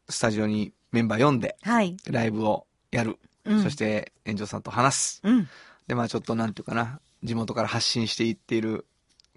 [0.09, 1.97] スタジオにメンバー読んで、はい。
[2.11, 3.19] ライブをやる。
[3.45, 5.21] うんそして、炎上さんと話す。
[5.25, 5.49] うん。
[5.87, 8.87] で、まあちょっとなんていうかな、地元から発信していっている、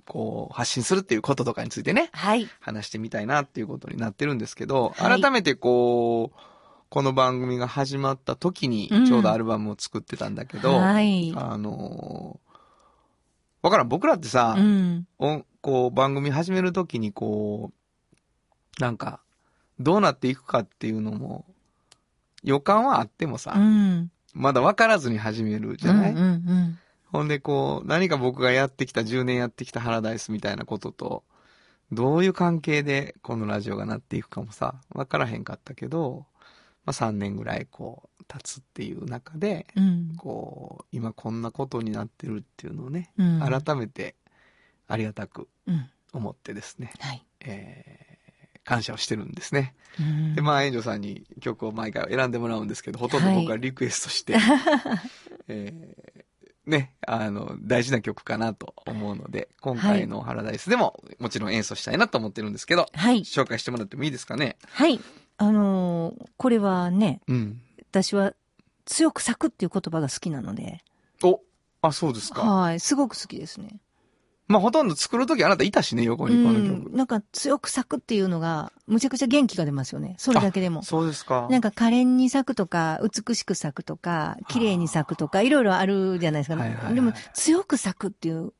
[0.05, 2.47] こう、発信するっていうこととかについてね、はい。
[2.61, 6.39] 話してみたいなっていうことになってるんですけど、はい改めてこう、
[6.89, 11.33] この番組が始まった時にうん、ちょうどアルバムを作ってたんだけど、はい。
[11.35, 12.49] あのー
[13.61, 15.07] わからん、僕らってさ、うん。
[15.17, 17.71] おこう、番組始めるときにこ
[18.77, 19.19] う、なんか、
[19.79, 21.45] どうなっていくかっていうのも、
[22.43, 24.11] 予感はあってもさ、うん。
[24.33, 26.79] まだ分からずに始めるじゃない、うんうん
[27.11, 31.23] ほんでこう、何か僕がやってきた、10年やってきたハラダイスみたいなことと、
[31.91, 36.25] どういう関係でこのラジオがなっていくかもさ、分からへんかったけど、
[36.85, 39.83] まあ3年ぐらいこう、経つっていう中で、うん。
[39.83, 40.15] うん。
[40.15, 44.15] こう、今こんなことになってるっていうのをね、うん改めて
[44.87, 45.89] ありがたくうん。
[46.13, 47.25] 思ってですね、はい。
[47.41, 48.09] えー
[48.65, 49.73] 感謝をしてるんですね。
[49.99, 54.35] うんで、まあ、エンジョさんに曲を毎回選んでもらうんですけど、ほとんど僕はリクエストして、
[55.47, 56.28] えー
[56.69, 63.21] ね、あの、大事な曲かなと思うので、今回のハラダイスでももちろん演奏したいなと思ってるんですけど、はい。
[63.21, 64.55] 紹介してもらってもいいですかね？
[64.71, 64.99] はい。
[65.37, 67.61] あのーこれはね、うん。
[67.91, 68.33] 私は
[68.85, 70.83] 強く咲くっていう言葉が好きなので、
[71.23, 71.41] お、
[71.81, 72.41] あ、そうですか。
[72.41, 72.79] はい。
[72.79, 73.79] すごく好きですね。
[74.49, 76.89] まあ、ほとんど作るときあなたいたしね、横にこの曲。
[76.89, 76.97] うん。
[76.97, 80.15] なんか強く咲くっていうのが、むちゃくちゃ元気が出ますよね。
[80.17, 80.81] それだけでも。
[80.81, 81.47] そうですか。
[81.51, 86.55] なんか可憐に咲くとか、美しく咲くとか、綺麗に咲くとか、いろいろあるじゃないですか。
[86.55, 88.51] はいはいはいでも、強く咲くっていう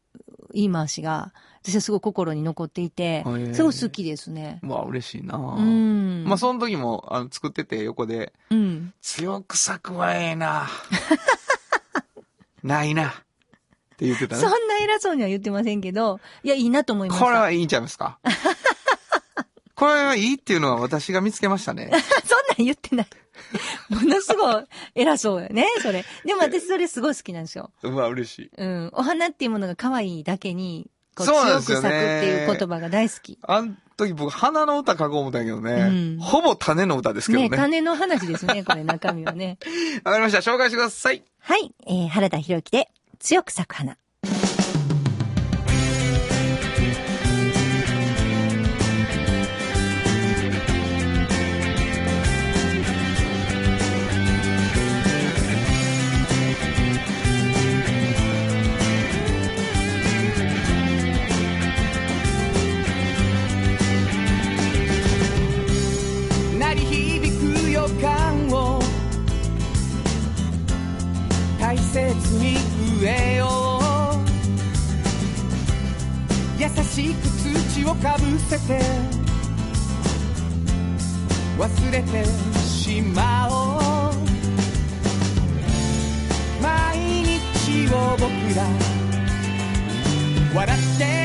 [0.53, 1.33] 言い回しが、
[1.63, 3.23] 私はすごい心に残っていて
[3.53, 4.59] すごい好きですね。
[4.61, 6.23] まあ、嬉しいなうん。
[6.25, 8.93] まあ、その時も、あの、作ってて横で、うん。
[9.01, 10.67] 強く咲くはええな
[12.63, 13.23] ないな。
[13.99, 14.41] って言ってたね。
[14.41, 17.25] そんな偉そうには言ってませんけど、いや、いいなと思いました。
[17.25, 18.17] これはいいんちゃいますか？
[19.75, 21.89] これはいいっていうのは私が見つけましたね。
[22.25, 23.07] そんなん言ってない。
[23.89, 26.05] ものすごい偉そうよね、それ。
[26.25, 27.71] でも私それすごい好きなんですよ。
[27.83, 28.51] うわ、嬉しい。
[28.57, 28.89] うん。
[28.93, 33.37] お花っていうものが可愛いだけに、こう強く咲くっていう言葉が大好き。
[33.41, 35.71] あの時僕、花の歌書こう思ったけどね。
[35.73, 35.85] う
[36.17, 37.49] んほぼ種の歌ですけどね。
[37.49, 39.57] ね、種の話ですね、これ中身はね。
[40.03, 40.39] わかりました。
[40.39, 41.23] 紹介してください。
[41.39, 42.89] はい、えー、原田博之で、
[43.19, 43.97] 強く咲く花。
[76.99, 77.29] しく
[77.73, 78.81] 土をかぶせて
[81.57, 82.25] 忘れて
[82.59, 84.13] しまおう。
[86.61, 88.23] 毎日を僕
[88.53, 88.67] ら
[90.53, 91.18] 笑って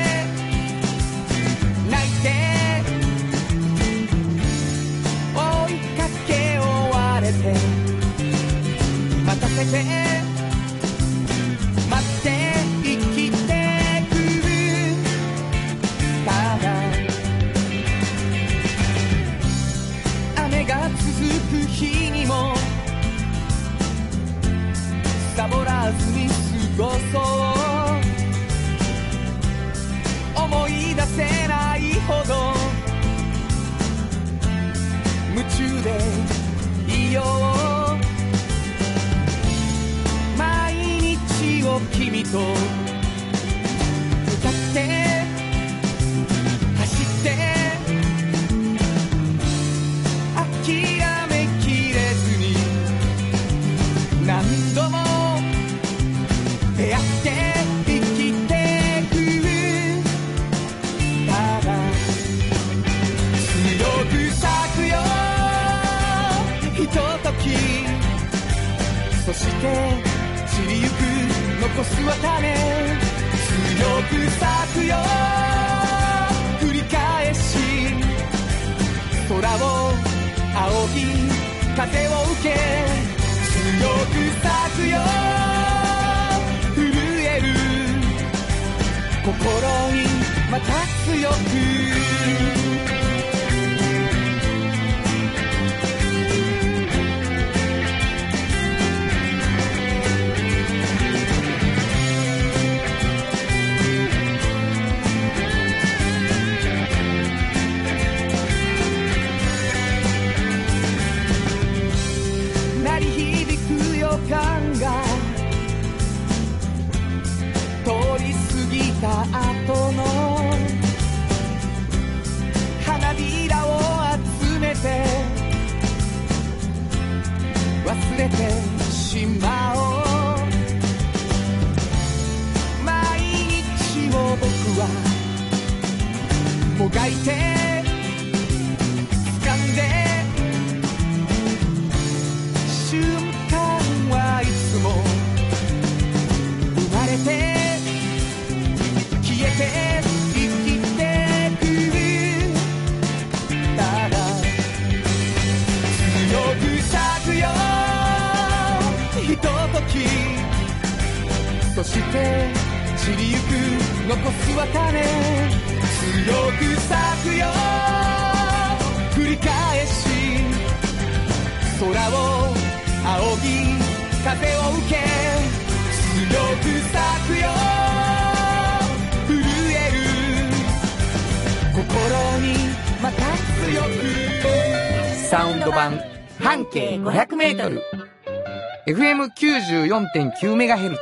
[189.94, 190.98] FM94.9MHz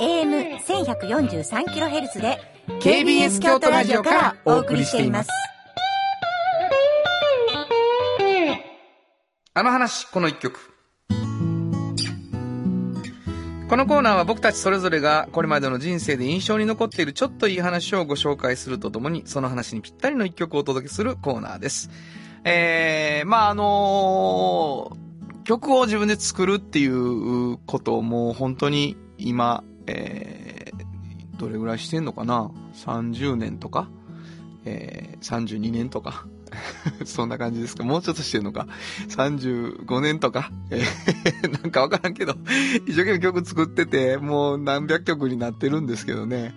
[0.00, 2.40] AM1143kHz で
[2.80, 5.30] KBS 京都ラジオからお送りしています。
[9.54, 10.58] あの話、この一曲。
[13.68, 21.90] このコーナーは僕たちそれぞれがこれまでの人生で印象に残っているちょっといい話をご紹介するとともに、その話にぴったりの一曲をお届けするコーナーです。
[22.42, 25.05] えー、まああのー
[25.46, 33.88] 曲を自分で作るっていうことをもう本当に今、えー、どれぐらいしてんのかな ?30 年とか？
[34.64, 36.26] えー、32年とか？
[37.06, 37.84] そんな感じですか？
[37.84, 38.66] もうちょっとしてんのか
[39.08, 40.50] ?35 年とか？
[40.70, 42.34] えー なんかわからんけど、
[42.86, 46.54] 一生懸命曲作ってて、もう何百曲になってるんですけどね。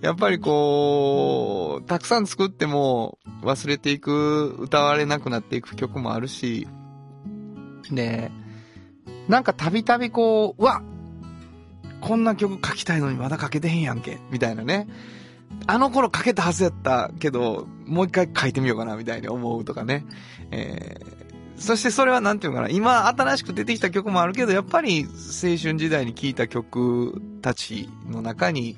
[0.00, 6.66] やっぱりこう、たくさん作っても忘れていく、歌われなくなっていく曲もあるし、
[7.90, 8.30] で、
[9.28, 10.82] なんかたびたびこう、うわ
[12.00, 14.88] こんな曲書きたいのにまだ書けてへんやんけ、みたいなね。
[15.66, 20.04] あの頃書けたはずやったけど、もう一回書いてみようかな、みたいに思うとかね。
[20.50, 28.76] えー、そしてそれはなんていうのかな、今新しく出てきた曲もあるけど、やっぱり青春時代に聴いた曲たちの中に、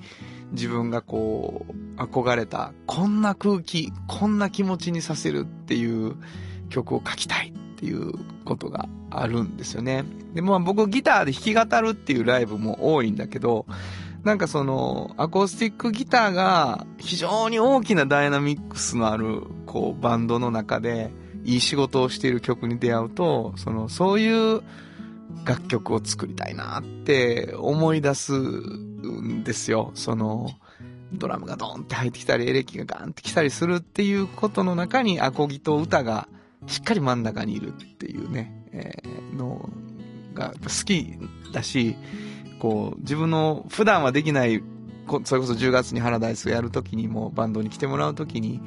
[0.52, 6.16] 自分がこう、憧れた、こんな空気、こんな気持ちにさせるっていう
[6.68, 7.52] 曲を書きたい
[7.84, 8.12] っていう
[8.46, 10.04] ことがあるんですよね。
[10.32, 13.66] で、まあ僕ギターで弾き語るっていうライブも多いんだけど、
[14.22, 21.10] なんかその、アコースティックギターが非常に大きなダイナミックスのある、こう、バンドの中で、
[21.44, 24.62] いい仕事をしている曲に出会うと、その、そういう
[25.44, 29.90] 楽曲を作りたいなって思い出すんですよ。
[29.92, 30.48] その、
[31.12, 36.28] ドラムがドーンって入ってきたり、エレキがガーンってきたりするっていうことの中に、アコギと歌が
[36.66, 39.68] しっかり真ん中にいるっていうね、えーの
[40.34, 41.18] が好き
[41.52, 41.96] だし、
[42.58, 44.62] こう、自分の普段はできない、
[45.24, 48.60] それこそ10月にハラダイスをやるときにも、バンドに来てもらうときに、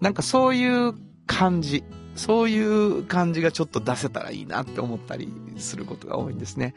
[0.00, 0.94] なんかそういう
[1.26, 1.84] 感じ、
[2.14, 6.74] そういう感じがちょっと出せたらいいなって思ったりすることが多いんですね。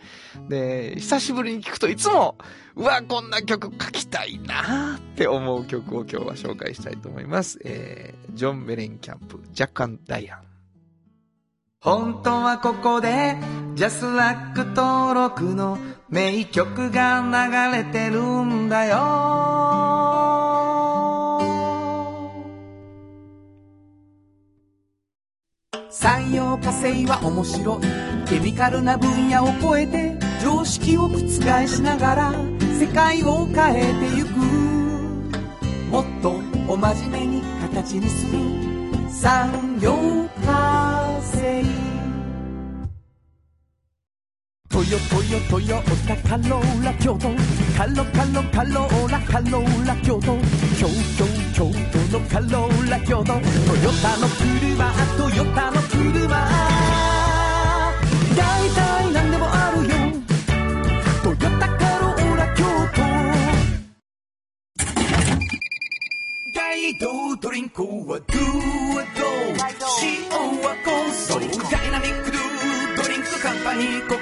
[0.50, 2.38] で、久しぶりに聞くといつも、
[2.76, 7.60] うわ、こんな曲書きたいなって思う曲を今日は紹介したいと思います。
[7.66, 10.57] えー、ジョン・メレンキャンプ、ジャッカン・ダイアン。
[11.80, 13.38] 本当はここで
[13.76, 15.78] ジャスラック登録の
[16.10, 18.98] 名曲が流れてるんだよ。
[25.92, 27.82] 産業化成は面白い。
[28.28, 31.20] ケミカルな分野を超えて常識を覆
[31.68, 32.34] しながら
[32.80, 34.30] 世界を変えてゆく。
[35.92, 36.32] もっと
[36.68, 38.40] お真面目に形にする。
[39.10, 39.94] 産業
[40.44, 40.87] 化
[41.22, 41.63] 成
[44.70, 47.30] トヨトヨトヨタカローラ京都
[47.76, 50.38] カロカロカローラカローラ京都
[50.78, 50.88] 京
[51.18, 53.41] 京京都のカローラ京都トヨ
[54.03, 56.28] タの車トヨタの車
[58.38, 59.57] 大体何でもあ
[66.70, 68.43] 大道ドリンクはドゥ
[68.97, 69.24] はド
[70.03, 70.28] 塩
[70.59, 74.18] はコンソーダイナミックドゥドリンクカンパニー心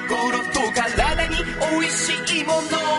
[0.54, 1.38] と体に
[1.82, 2.95] 美味しいもの。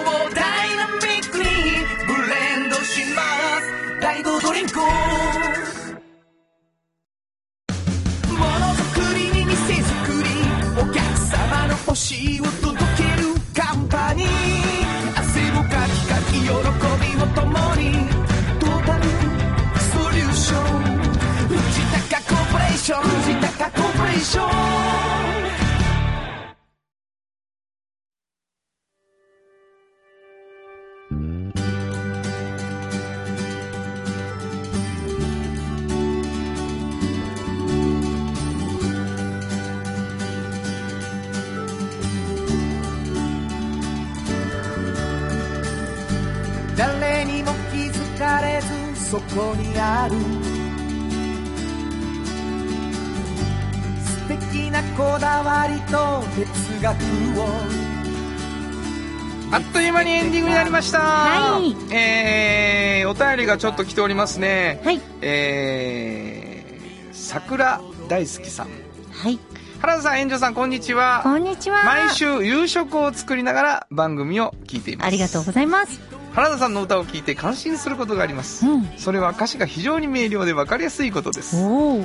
[59.52, 60.98] あっという間にエンディングになりました。
[60.98, 64.80] はいえー、お便りがちょっと来ておりますね。
[64.84, 65.00] はい。
[65.22, 68.68] えー、桜大好きさん。
[69.12, 69.38] はい。
[69.80, 71.20] 原田さん、園長さん、こんにちは。
[71.22, 71.84] こんにちは。
[71.84, 75.06] 毎週夕食を作りながら番組を聞いています。
[75.06, 76.15] ありがとうございます。
[76.36, 78.66] 原田さんの歌を聴いて感心することがあります。
[78.66, 78.86] うん。
[78.98, 81.56] それは歌詞が非常に明瞭で分かりやすいことです。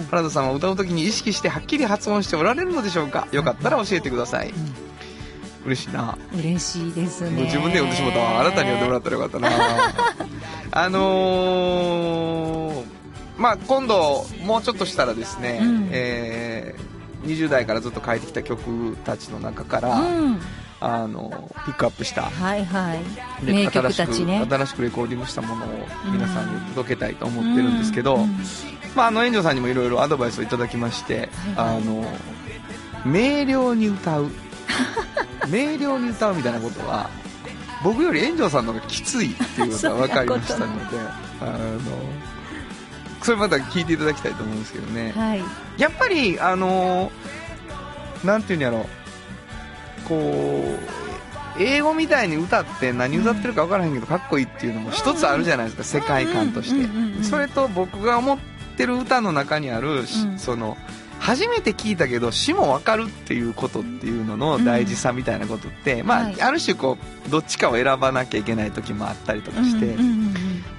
[0.09, 3.27] 原田さんは歌う時に意識してはっきり発音しておられるのでしょうか？
[3.33, 4.53] よかったら教えてください。
[5.65, 6.17] 嬉しいな。
[6.33, 7.41] 嬉しいですね。
[7.43, 8.39] 自分で読んでしまったわ。
[8.39, 9.49] あなたに読んでもらったらよかったな。
[10.71, 12.83] あのー、
[13.37, 20.39] まあ今度、もうちょっとしたらですね、うんえー、20代からずっと書いてきた曲たちの中から、うん。
[20.81, 21.29] あの、
[21.65, 23.45] ピックアップした、はいはい。
[23.45, 25.67] で名曲たちね新しく新しくレコーディングしたものを
[26.11, 28.39] 皆さんに届けたいと思ってるんですけど、うんうん
[28.95, 32.03] まあ、あの、園長さんにもいろいろアドバイスをいただきまして、はいはいあの、
[33.05, 34.29] 明瞭に歌う。
[35.47, 37.09] 明瞭に歌うみたいなことは、
[37.83, 40.97] 僕より園長さんの方がきついっていうことが分かりましたので、
[41.41, 41.79] あの、
[43.21, 45.13] それまた聞いていただきたいと思うんですけどね。
[45.15, 45.43] はい。
[45.77, 47.11] やっぱり、あの
[48.23, 48.85] なんていうんやろ
[50.11, 50.77] こ
[51.57, 57.23] う、英語みたいに歌って何歌ってるか分からへんけどかっこいいっていうのも一つあるじゃないですか、世界観として。
[57.23, 58.39] それと僕が思っ
[58.75, 60.77] てる歌の中にある、しうんその、
[61.21, 66.41] 初めて聞いたけど詩も分かるっていうことっていうのの大事さみたいなことって、まあ、はい。
[66.41, 66.97] ある種こ
[67.27, 70.31] う、どっちかを選ばなきゃいけない時もあったりとかして、うんうんうん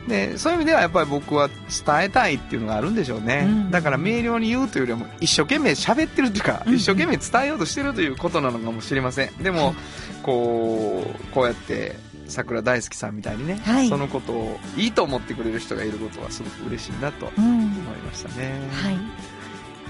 [0.09, 1.57] でそういう意味ではやっぱり僕は伝
[2.03, 6.75] えたいっていうのがあるんでしょうね、うんだから明瞭に言うというよりはもう一生懸命喋ってるっていうか、うん。
[6.75, 9.37] 一生懸命伝えようとしてるということなのかもしれません。
[9.39, 9.77] でも、
[10.25, 13.89] こうこうやって桜大好きさんみたいにね、はい。
[13.89, 17.55] そのことをいいと思ってくれる人がいることはすごく嬉しいなと思うん。
[17.55, 17.63] うん。
[17.63, 18.99] いましたね、はい。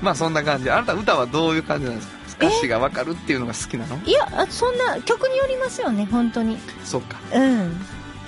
[0.03, 0.64] まあそんな感じ。
[0.64, 2.46] であなた歌はどういう感じなんですか？
[2.48, 3.96] 歌詞が分かるっていうのが好きなの？
[4.05, 6.59] いや、あそんな曲によりますよね、本当に。
[6.84, 7.18] そうか。
[7.34, 7.76] うん。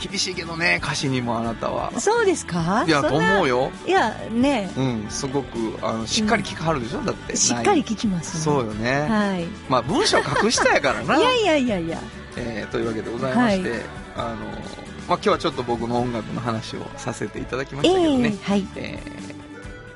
[0.00, 1.92] 厳しいけどね歌詞にもあなたは。
[2.00, 2.84] そうですか？
[2.86, 3.70] いやと思うよ。
[3.86, 4.70] いや、ね。
[4.76, 7.00] うんすごくあのしっかり聞かはるでしょ？
[7.02, 8.42] だってしっかり聞きますね。
[8.42, 9.44] そうよね、はい。
[9.68, 11.98] まあ文章隠したやからな、 いやいやいやいや。
[12.36, 13.80] えーというわけでございまして、はい。
[14.16, 14.36] あの
[15.08, 18.66] まあ、今日はちょっと僕の音楽の話をさせていただきまえしたけどね、えはい。
[18.76, 19.34] えー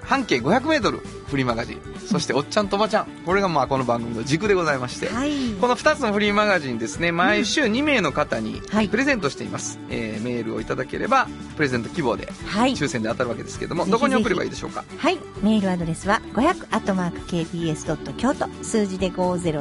[0.04, 5.30] 半径 500m フリーマガジンそしておっちゃんとおばちゃんこれがまあこの番組の軸でございまして、はい。
[5.60, 12.72] この2つのフリーマガジンですね毎週2名の方にはいプレゼントしています、えーメールをいただければプレゼント希望ではい。
[12.72, 14.84] 抽選で当たるわけですけども、ぜひぜひどこに送ればいいでしょうか？
[14.96, 15.18] はい。
[15.42, 16.66] メールアドレスは500
[17.26, 19.56] kbs 京都数字で500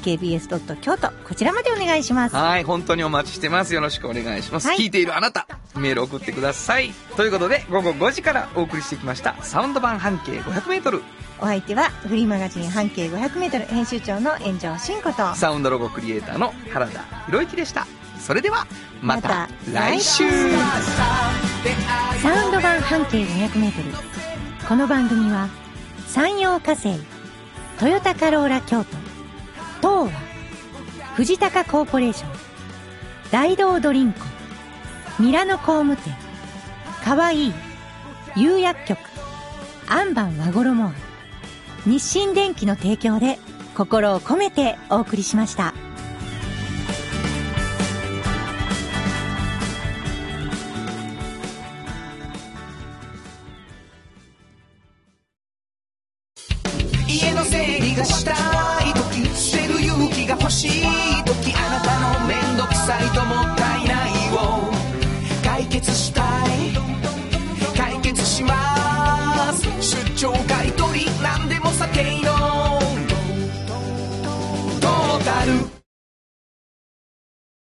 [0.00, 2.36] kbs 京都こちらまでお願いします。
[2.36, 3.74] はい、本当にお待ちしてます。
[3.74, 4.68] よろしくお願いします。
[4.68, 6.92] はい聞いているあなた、メール送ってください。
[7.16, 11.02] ということで、午後5時からお送りしてきました、サウンド版半径500メートル、
[11.40, 15.34] お相手はフリーマガジン半径500メートル編集長の炎上真子と。
[15.34, 17.86] サウンドロゴクリエイターの原田博之でした。
[18.18, 18.66] それでは、
[19.02, 20.24] また来週
[22.22, 23.94] サウンド版半径500メートル。
[24.66, 25.48] この番組は
[26.08, 26.98] 山陽火星、
[27.78, 28.96] トヨタカローラ京都、
[29.80, 30.20] 東和、
[31.14, 32.30] 藤高コーポレーション、
[33.30, 34.20] 大道ドリンク、
[35.20, 36.16] ミラノ工務店、
[37.04, 37.54] かわいい、
[38.34, 38.98] 釉薬局、
[39.88, 40.92] アンバン和衣、
[41.86, 43.38] 日清電機の提供で
[43.76, 45.85] 心を込めてお送りしました。